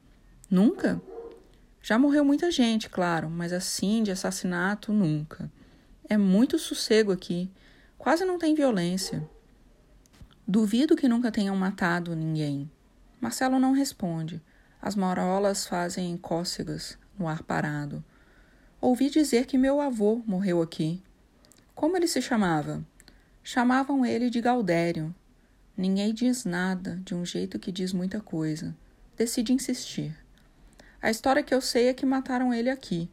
[0.50, 1.00] Nunca?
[1.86, 5.52] Já morreu muita gente, claro, mas assim de assassinato nunca.
[6.08, 7.50] É muito sossego aqui.
[7.98, 9.22] Quase não tem violência.
[10.48, 12.70] Duvido que nunca tenham matado ninguém.
[13.20, 14.40] Marcelo não responde.
[14.80, 18.02] As marolas fazem cócegas no ar parado.
[18.80, 21.02] Ouvi dizer que meu avô morreu aqui.
[21.74, 22.82] Como ele se chamava?
[23.42, 25.14] Chamavam ele de Galdério.
[25.76, 28.74] Ninguém diz nada de um jeito que diz muita coisa.
[29.18, 30.23] Decide insistir.
[31.04, 33.10] A história que eu sei é que mataram ele aqui.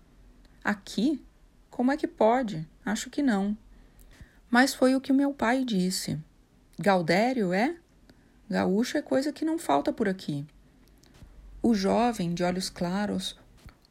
[0.63, 1.21] Aqui?
[1.69, 2.65] Como é que pode?
[2.85, 3.57] Acho que não.
[4.49, 6.17] Mas foi o que meu pai disse.
[6.79, 7.75] Galdério é?
[8.49, 10.45] Gaúcho é coisa que não falta por aqui.
[11.61, 13.37] O jovem, de olhos claros,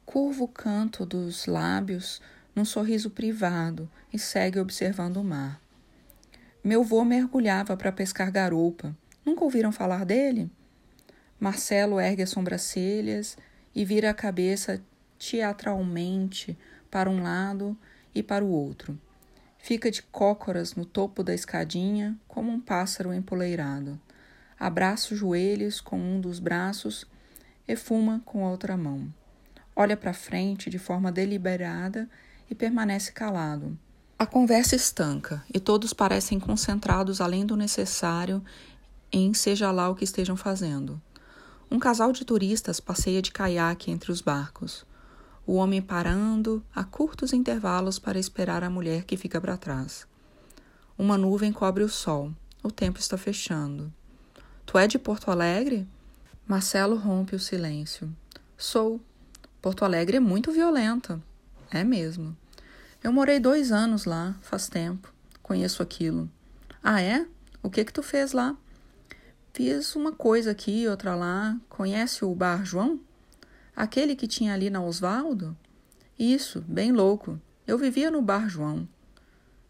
[0.03, 2.19] curva o canto dos lábios
[2.55, 5.61] num sorriso privado e segue observando o mar.
[6.63, 8.97] Meu vô mergulhava para pescar garupa.
[9.23, 10.49] Nunca ouviram falar dele?
[11.39, 13.37] Marcelo ergue as sobrancelhas
[13.73, 14.81] e vira a cabeça
[15.17, 16.57] teatralmente
[16.89, 17.77] para um lado
[18.13, 18.99] e para o outro.
[19.57, 23.99] Fica de cócoras no topo da escadinha, como um pássaro empoleirado.
[24.59, 27.05] Abraça os joelhos com um dos braços
[27.67, 29.13] e fuma com a outra mão.
[29.75, 32.09] Olha para frente de forma deliberada
[32.49, 33.77] e permanece calado.
[34.17, 38.43] A conversa estanca e todos parecem concentrados além do necessário
[39.11, 41.01] em seja lá o que estejam fazendo.
[41.73, 44.85] Um casal de turistas passeia de caiaque entre os barcos.
[45.47, 50.05] O homem parando a curtos intervalos para esperar a mulher que fica para trás.
[50.97, 52.33] Uma nuvem cobre o sol.
[52.61, 53.91] O tempo está fechando.
[54.65, 55.87] Tu é de Porto Alegre?
[56.45, 58.13] Marcelo rompe o silêncio.
[58.57, 58.99] Sou.
[59.61, 61.23] Porto Alegre é muito violenta.
[61.71, 62.35] É mesmo.
[63.01, 65.11] Eu morei dois anos lá, faz tempo.
[65.41, 66.29] Conheço aquilo.
[66.83, 67.25] Ah, é?
[67.63, 68.57] O que que tu fez lá?
[69.53, 71.59] Fiz uma coisa aqui, outra lá.
[71.67, 73.01] Conhece o Bar João?
[73.75, 75.57] Aquele que tinha ali na Osvaldo?
[76.17, 77.39] Isso, bem louco.
[77.67, 78.87] Eu vivia no Bar João.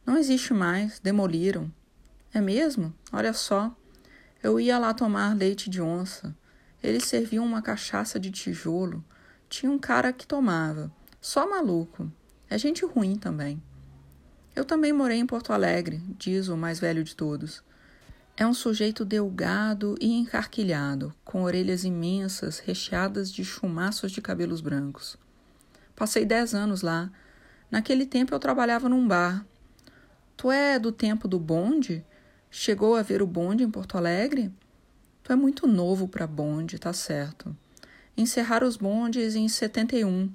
[0.06, 1.72] Não existe mais, demoliram.
[2.32, 2.94] É mesmo?
[3.12, 3.76] Olha só.
[4.44, 6.36] Eu ia lá tomar leite de onça.
[6.84, 9.04] Eles serviam uma cachaça de tijolo.
[9.50, 10.92] Tinha um cara que tomava.
[11.20, 12.12] Só maluco.
[12.48, 13.62] É gente ruim também.
[14.56, 17.64] Eu também morei em Porto Alegre, diz o mais velho de todos.
[18.38, 25.18] É um sujeito delgado e encarquilhado, com orelhas imensas, recheadas de chumaços de cabelos brancos.
[25.96, 27.12] Passei dez anos lá.
[27.70, 29.46] Naquele tempo eu trabalhava num bar.
[30.36, 32.04] Tu é do tempo do bonde?
[32.50, 34.52] Chegou a ver o bonde em Porto Alegre?
[35.24, 37.56] Tu é muito novo para bonde, tá certo.
[38.18, 40.32] Encerraram os bondes em 71.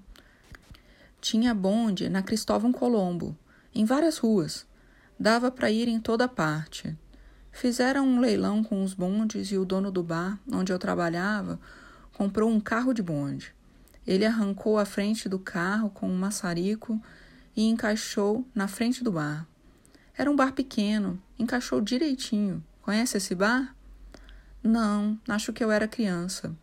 [1.21, 3.37] Tinha bonde na Cristóvão Colombo,
[3.75, 4.65] em várias ruas.
[5.19, 6.97] Dava para ir em toda parte.
[7.57, 11.59] Fizeram um leilão com os bondes e o dono do bar, onde eu trabalhava,
[12.13, 13.55] comprou um carro de bonde.
[14.07, 17.01] Ele arrancou a frente do carro com um maçarico
[17.57, 19.47] e encaixou na frente do bar.
[20.15, 22.63] Era um bar pequeno, encaixou direitinho.
[22.83, 23.75] Conhece esse bar?
[24.63, 26.55] Não, acho que eu era criança.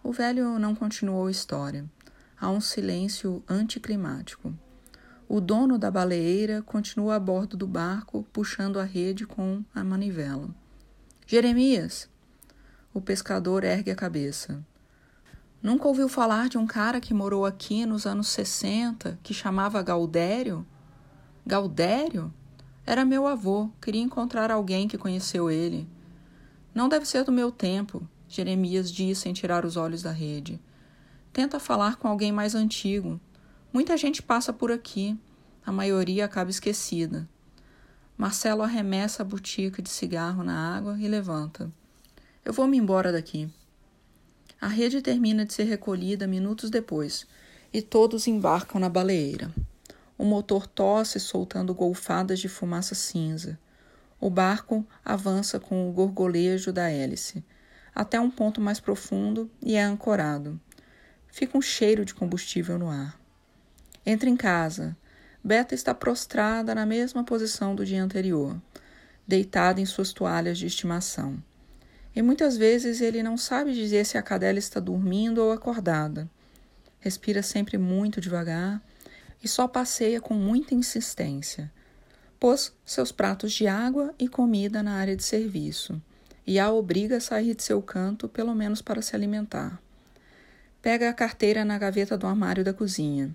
[0.00, 1.84] O velho não continuou a história.
[2.40, 4.54] Há um silêncio anticlimático.
[5.32, 10.48] O dono da baleeira continua a bordo do barco, puxando a rede com a manivela.
[11.24, 12.10] Jeremias!
[12.92, 14.60] O pescador ergue a cabeça.
[15.62, 20.66] Nunca ouviu falar de um cara que morou aqui nos anos 60 que chamava Galdério?
[21.46, 22.34] Galdério?
[22.84, 25.88] Era meu avô, queria encontrar alguém que conheceu ele.
[26.74, 30.60] Não deve ser do meu tempo, Jeremias disse sem tirar os olhos da rede.
[31.32, 33.20] Tenta falar com alguém mais antigo,
[33.72, 35.16] Muita gente passa por aqui,
[35.64, 37.28] a maioria acaba esquecida.
[38.16, 41.70] Marcelo arremessa a botica de cigarro na água e levanta.
[42.44, 43.48] Eu vou me embora daqui.
[44.60, 47.26] A rede termina de ser recolhida minutos depois
[47.72, 49.54] e todos embarcam na baleeira.
[50.18, 53.58] O motor tosse soltando golfadas de fumaça cinza.
[54.20, 57.44] O barco avança com o gorgolejo da hélice
[57.94, 60.60] até um ponto mais profundo e é ancorado.
[61.28, 63.19] Fica um cheiro de combustível no ar.
[64.10, 64.96] Entra em casa.
[65.42, 68.60] Beta está prostrada na mesma posição do dia anterior,
[69.24, 71.40] deitada em suas toalhas de estimação.
[72.12, 76.28] E muitas vezes ele não sabe dizer se a cadela está dormindo ou acordada.
[76.98, 78.82] Respira sempre muito devagar
[79.40, 81.70] e só passeia com muita insistência.
[82.40, 86.02] Pôs seus pratos de água e comida na área de serviço
[86.44, 89.80] e a obriga a sair de seu canto, pelo menos para se alimentar.
[90.82, 93.32] Pega a carteira na gaveta do armário da cozinha.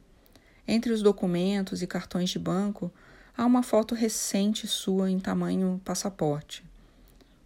[0.67, 2.91] Entre os documentos e cartões de banco,
[3.37, 6.63] há uma foto recente sua em tamanho passaporte.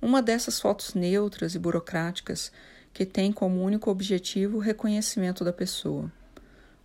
[0.01, 2.51] Uma dessas fotos neutras e burocráticas
[2.93, 6.11] que tem como único objetivo o reconhecimento da pessoa.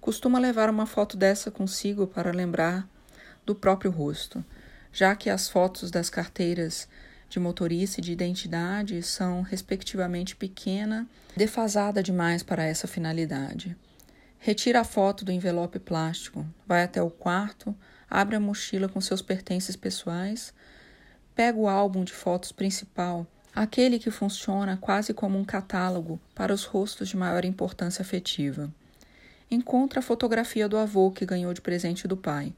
[0.01, 2.87] Costuma levar uma foto dessa consigo para lembrar
[3.47, 4.45] do próprio rosto,
[4.93, 6.89] já que as fotos das carteiras
[7.29, 11.07] de motorista e de identidade são, respectivamente, pequena,
[11.37, 13.77] defasada demais para essa finalidade.
[14.47, 17.75] Retira a foto do envelope plástico, vai até o quarto,
[18.11, 20.53] abre a mochila com seus pertences pessoais,
[21.35, 26.65] pega o álbum de fotos principal, aquele que funciona quase como um catálogo para os
[26.65, 28.71] rostos de maior importância afetiva.
[29.51, 32.53] Encontra a fotografia do avô que ganhou de presente do pai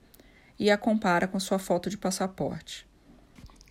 [0.59, 2.85] e a compara com sua foto de passaporte.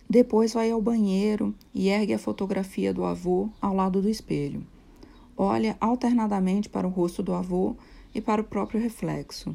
[0.08, 4.66] Depois vai ao banheiro e ergue a fotografia do avô ao lado do espelho.
[5.36, 7.76] Olha alternadamente para o rosto do avô
[8.16, 9.54] e para o próprio reflexo.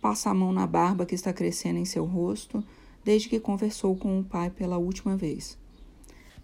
[0.00, 2.64] Passa a mão na barba que está crescendo em seu rosto
[3.04, 5.58] desde que conversou com o pai pela última vez.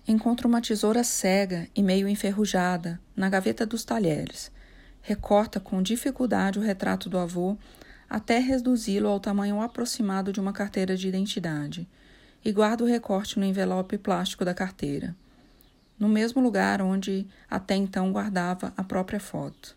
[0.08, 4.50] Encontra uma tesoura cega e meio enferrujada na gaveta dos talheres.
[5.00, 7.56] Recorta com dificuldade o retrato do avô
[8.10, 11.88] até reduzi-lo ao tamanho aproximado de uma carteira de identidade
[12.44, 15.14] e guarda o recorte no envelope plástico da carteira,
[15.96, 19.76] no mesmo lugar onde até então guardava a própria foto.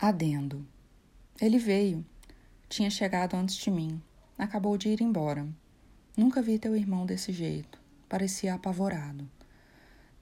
[0.00, 0.64] Adendo.
[1.40, 2.06] Ele veio.
[2.68, 4.00] Tinha chegado antes de mim.
[4.38, 5.44] Acabou de ir embora.
[6.16, 7.80] Nunca vi teu irmão desse jeito.
[8.08, 9.28] Parecia apavorado.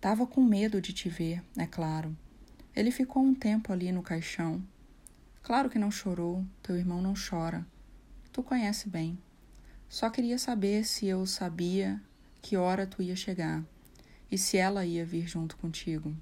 [0.00, 2.16] Tava com medo de te ver, é claro.
[2.74, 4.64] Ele ficou um tempo ali no caixão.
[5.42, 7.66] Claro que não chorou, teu irmão não chora.
[8.32, 9.18] Tu conhece bem.
[9.90, 12.00] Só queria saber se eu sabia
[12.40, 13.62] que hora tu ia chegar
[14.32, 16.16] e se ela ia vir junto contigo.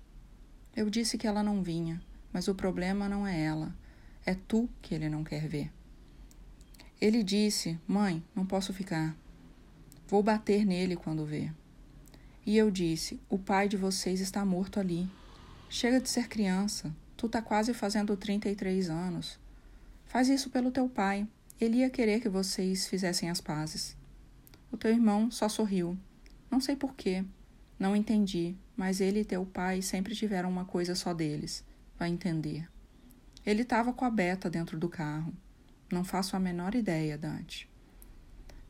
[0.75, 2.03] Eu disse que ela não vinha,
[2.35, 3.73] mas o problema não é ela,
[4.27, 5.71] é tu que ele não quer ver.
[7.01, 9.17] Ele disse: Mãe, não posso ficar.
[10.09, 11.55] Vou bater nele quando ver.
[12.45, 15.09] E eu disse: O pai de vocês está morto ali.
[15.71, 16.93] Chega de ser criança.
[17.17, 19.39] Tu tá quase fazendo 33 anos.
[20.05, 21.29] Faz isso pelo teu pai.
[21.61, 23.97] Ele ia querer que vocês fizessem as pazes.
[24.73, 25.97] O teu irmão só sorriu.
[26.51, 27.25] Não sei porquê.
[27.79, 31.65] Não entendi, mas ele e teu pai sempre tiveram uma coisa só deles
[31.99, 32.69] vai entender.
[33.45, 35.33] Ele estava com a Beta dentro do carro.
[35.91, 37.69] Não faço a menor ideia, Dante.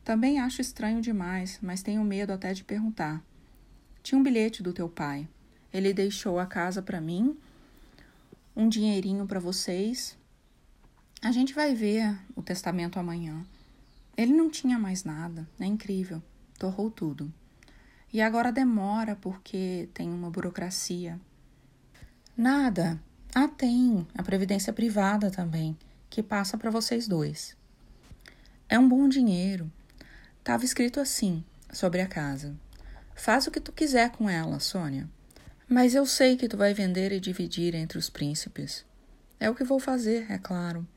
[0.03, 3.23] Também acho estranho demais, mas tenho medo até de perguntar.
[4.03, 5.27] Tinha um bilhete do teu pai.
[5.73, 7.35] Ele deixou a casa para mim,
[8.55, 10.17] um dinheirinho para vocês.
[11.21, 13.43] A gente vai ver o testamento amanhã.
[14.15, 15.47] Ele não tinha mais nada.
[15.59, 16.21] É incrível.
[16.59, 17.33] Torrou tudo.
[18.13, 21.19] E agora demora porque tem uma burocracia.
[22.37, 23.01] Nada.
[23.37, 25.77] Ah, tem a previdência privada também,
[26.09, 27.53] que passa para vocês dois.
[28.69, 29.69] É um bom dinheiro.
[30.41, 32.55] Tava escrito assim sobre a casa:
[33.13, 35.09] Faz o que tu quiser com ela, Sônia.
[35.67, 38.85] Mas eu sei que tu vai vender e dividir entre os príncipes.
[39.37, 40.87] É o que vou fazer, é claro.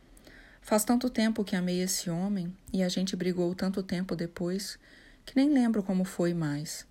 [0.62, 4.78] Faz tanto tempo que amei esse homem e a gente brigou tanto tempo depois
[5.26, 6.86] que nem lembro como foi mais.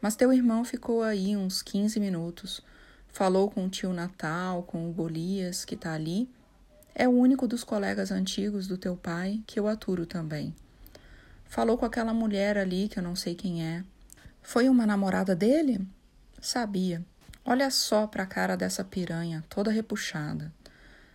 [0.00, 2.62] Mas teu irmão ficou aí uns 15 minutos
[3.12, 6.28] Falou com o tio Natal, com o Golias, que está ali.
[6.94, 10.54] É o único dos colegas antigos do teu pai que eu aturo também.
[11.46, 13.84] Falou com aquela mulher ali que eu não sei quem é.
[14.42, 15.86] Foi uma namorada dele?
[16.40, 17.04] Sabia.
[17.44, 20.52] Olha só para a cara dessa piranha, toda repuxada.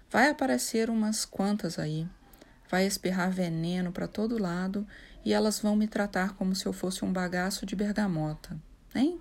[0.10, 2.08] Vai aparecer umas quantas aí.
[2.70, 4.86] Vai espirrar veneno para todo lado
[5.24, 8.58] e elas vão me tratar como se eu fosse um bagaço de bergamota,
[8.94, 9.20] hein?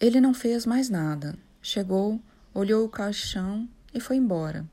[0.00, 1.36] Ele não fez mais nada.
[1.62, 2.20] Chegou,
[2.52, 4.66] olhou o caixão e foi embora.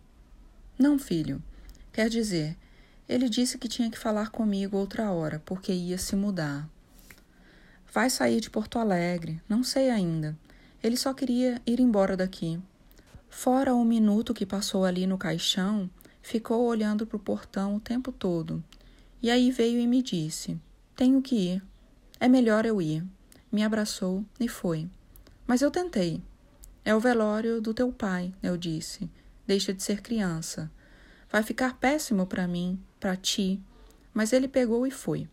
[0.78, 1.42] Não, filho.
[1.94, 2.58] Quer dizer,
[3.08, 6.68] ele disse que tinha que falar comigo outra hora, porque ia se mudar.
[7.94, 10.36] Vai sair de Porto Alegre, não sei ainda.
[10.82, 12.60] Ele só queria ir embora daqui.
[13.30, 15.88] Fora o minuto que passou ali no caixão,
[16.24, 18.64] ficou olhando para o portão o tempo todo.
[19.22, 20.60] E aí veio e me disse:
[20.96, 21.64] Tenho que ir.
[22.20, 23.04] É melhor eu ir.
[23.52, 24.90] Me abraçou e foi.
[25.46, 26.22] Mas eu tentei.
[26.84, 29.10] É o velório do teu pai, eu disse.
[29.46, 30.72] Deixa de ser criança.
[31.32, 33.62] Vai ficar péssimo para mim para ti,
[34.14, 35.28] mas ele pegou e foi.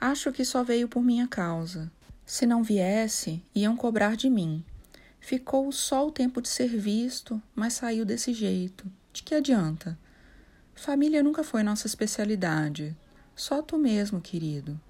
[0.00, 1.90] Acho que só veio por minha causa.
[2.24, 4.64] Se não viesse, iam cobrar de mim.
[5.18, 8.90] Ficou só o tempo de ser visto, mas saiu desse jeito.
[9.12, 9.98] De que adianta?
[10.74, 12.96] Família nunca foi nossa especialidade.
[13.36, 14.80] Só tu mesmo, querido.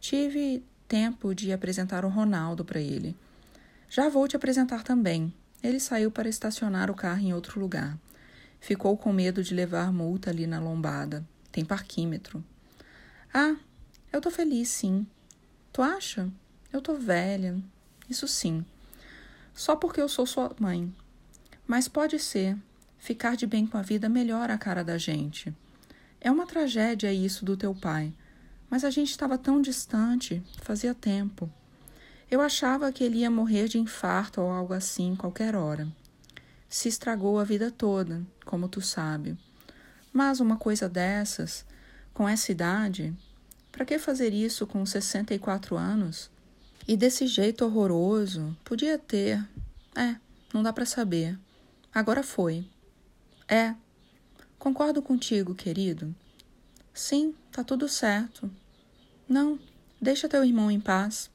[0.00, 3.16] Tive tempo de apresentar o Ronaldo para ele.
[3.88, 5.32] Já vou te apresentar também.
[5.62, 7.98] Ele saiu para estacionar o carro em outro lugar.
[8.60, 11.26] Ficou com medo de levar multa ali na lombada.
[11.52, 12.44] Tem parquímetro.
[13.32, 13.56] Ah,
[14.12, 15.06] eu tô feliz, sim.
[15.72, 16.30] Tu acha?
[16.72, 17.56] Eu tô velha.
[18.08, 18.64] Isso sim.
[19.54, 20.92] Só porque eu sou sua mãe.
[21.66, 22.56] Mas pode ser.
[22.98, 25.54] Ficar de bem com a vida melhora a cara da gente.
[26.20, 28.12] É uma tragédia isso do teu pai.
[28.68, 31.50] Mas a gente estava tão distante, fazia tempo.
[32.30, 35.86] Eu achava que ele ia morrer de infarto ou algo assim qualquer hora.
[36.68, 39.38] Se estragou a vida toda, como tu sabe.
[40.12, 41.64] Mas uma coisa dessas,
[42.12, 43.14] com essa idade,
[43.70, 46.30] para que fazer isso com 64 anos?
[46.88, 49.44] E desse jeito horroroso, podia ter.
[49.94, 50.16] É,
[50.52, 51.38] não dá para saber.
[51.94, 52.66] Agora foi.
[53.48, 53.74] É.
[54.58, 56.14] Concordo contigo, querido.
[56.92, 58.50] Sim, tá tudo certo.
[59.28, 59.58] Não,
[60.00, 61.30] deixa teu irmão em paz.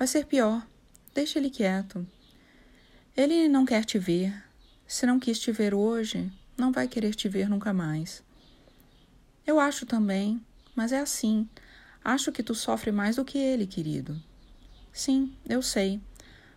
[0.00, 0.66] Vai ser pior.
[1.12, 2.06] Deixa ele quieto.
[3.14, 4.32] Ele não quer te ver.
[4.86, 8.22] Se não quis te ver hoje, não vai querer te ver nunca mais.
[9.46, 10.42] Eu acho também,
[10.74, 11.46] mas é assim.
[12.02, 14.18] Acho que tu sofre mais do que ele, querido.
[14.90, 16.00] Sim, eu sei.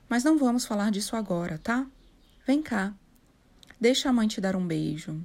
[0.08, 1.86] Mas não vamos falar disso agora, tá?
[2.48, 2.94] Vem cá.
[3.78, 5.22] Deixa a mãe te dar um beijo.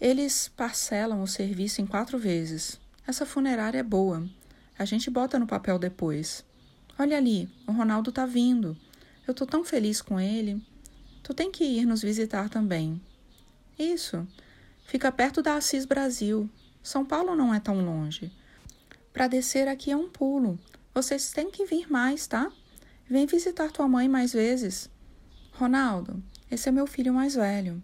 [0.00, 2.80] Eles parcelam o serviço em quatro vezes.
[3.06, 4.28] Essa funerária é boa.
[4.76, 6.44] A gente bota no papel depois.
[6.98, 8.76] Olha ali, o Ronaldo tá vindo.
[9.26, 10.62] Eu tô tão feliz com ele.
[11.22, 13.00] Tu tem que ir nos visitar também.
[13.78, 14.26] Isso.
[14.84, 16.48] Fica perto da Assis Brasil.
[16.82, 18.30] São Paulo não é tão longe.
[19.12, 20.58] Para descer aqui é um pulo.
[20.94, 22.52] Vocês têm que vir mais, tá?
[23.08, 24.88] Vem visitar tua mãe mais vezes.
[25.52, 27.82] Ronaldo, esse é meu filho mais velho.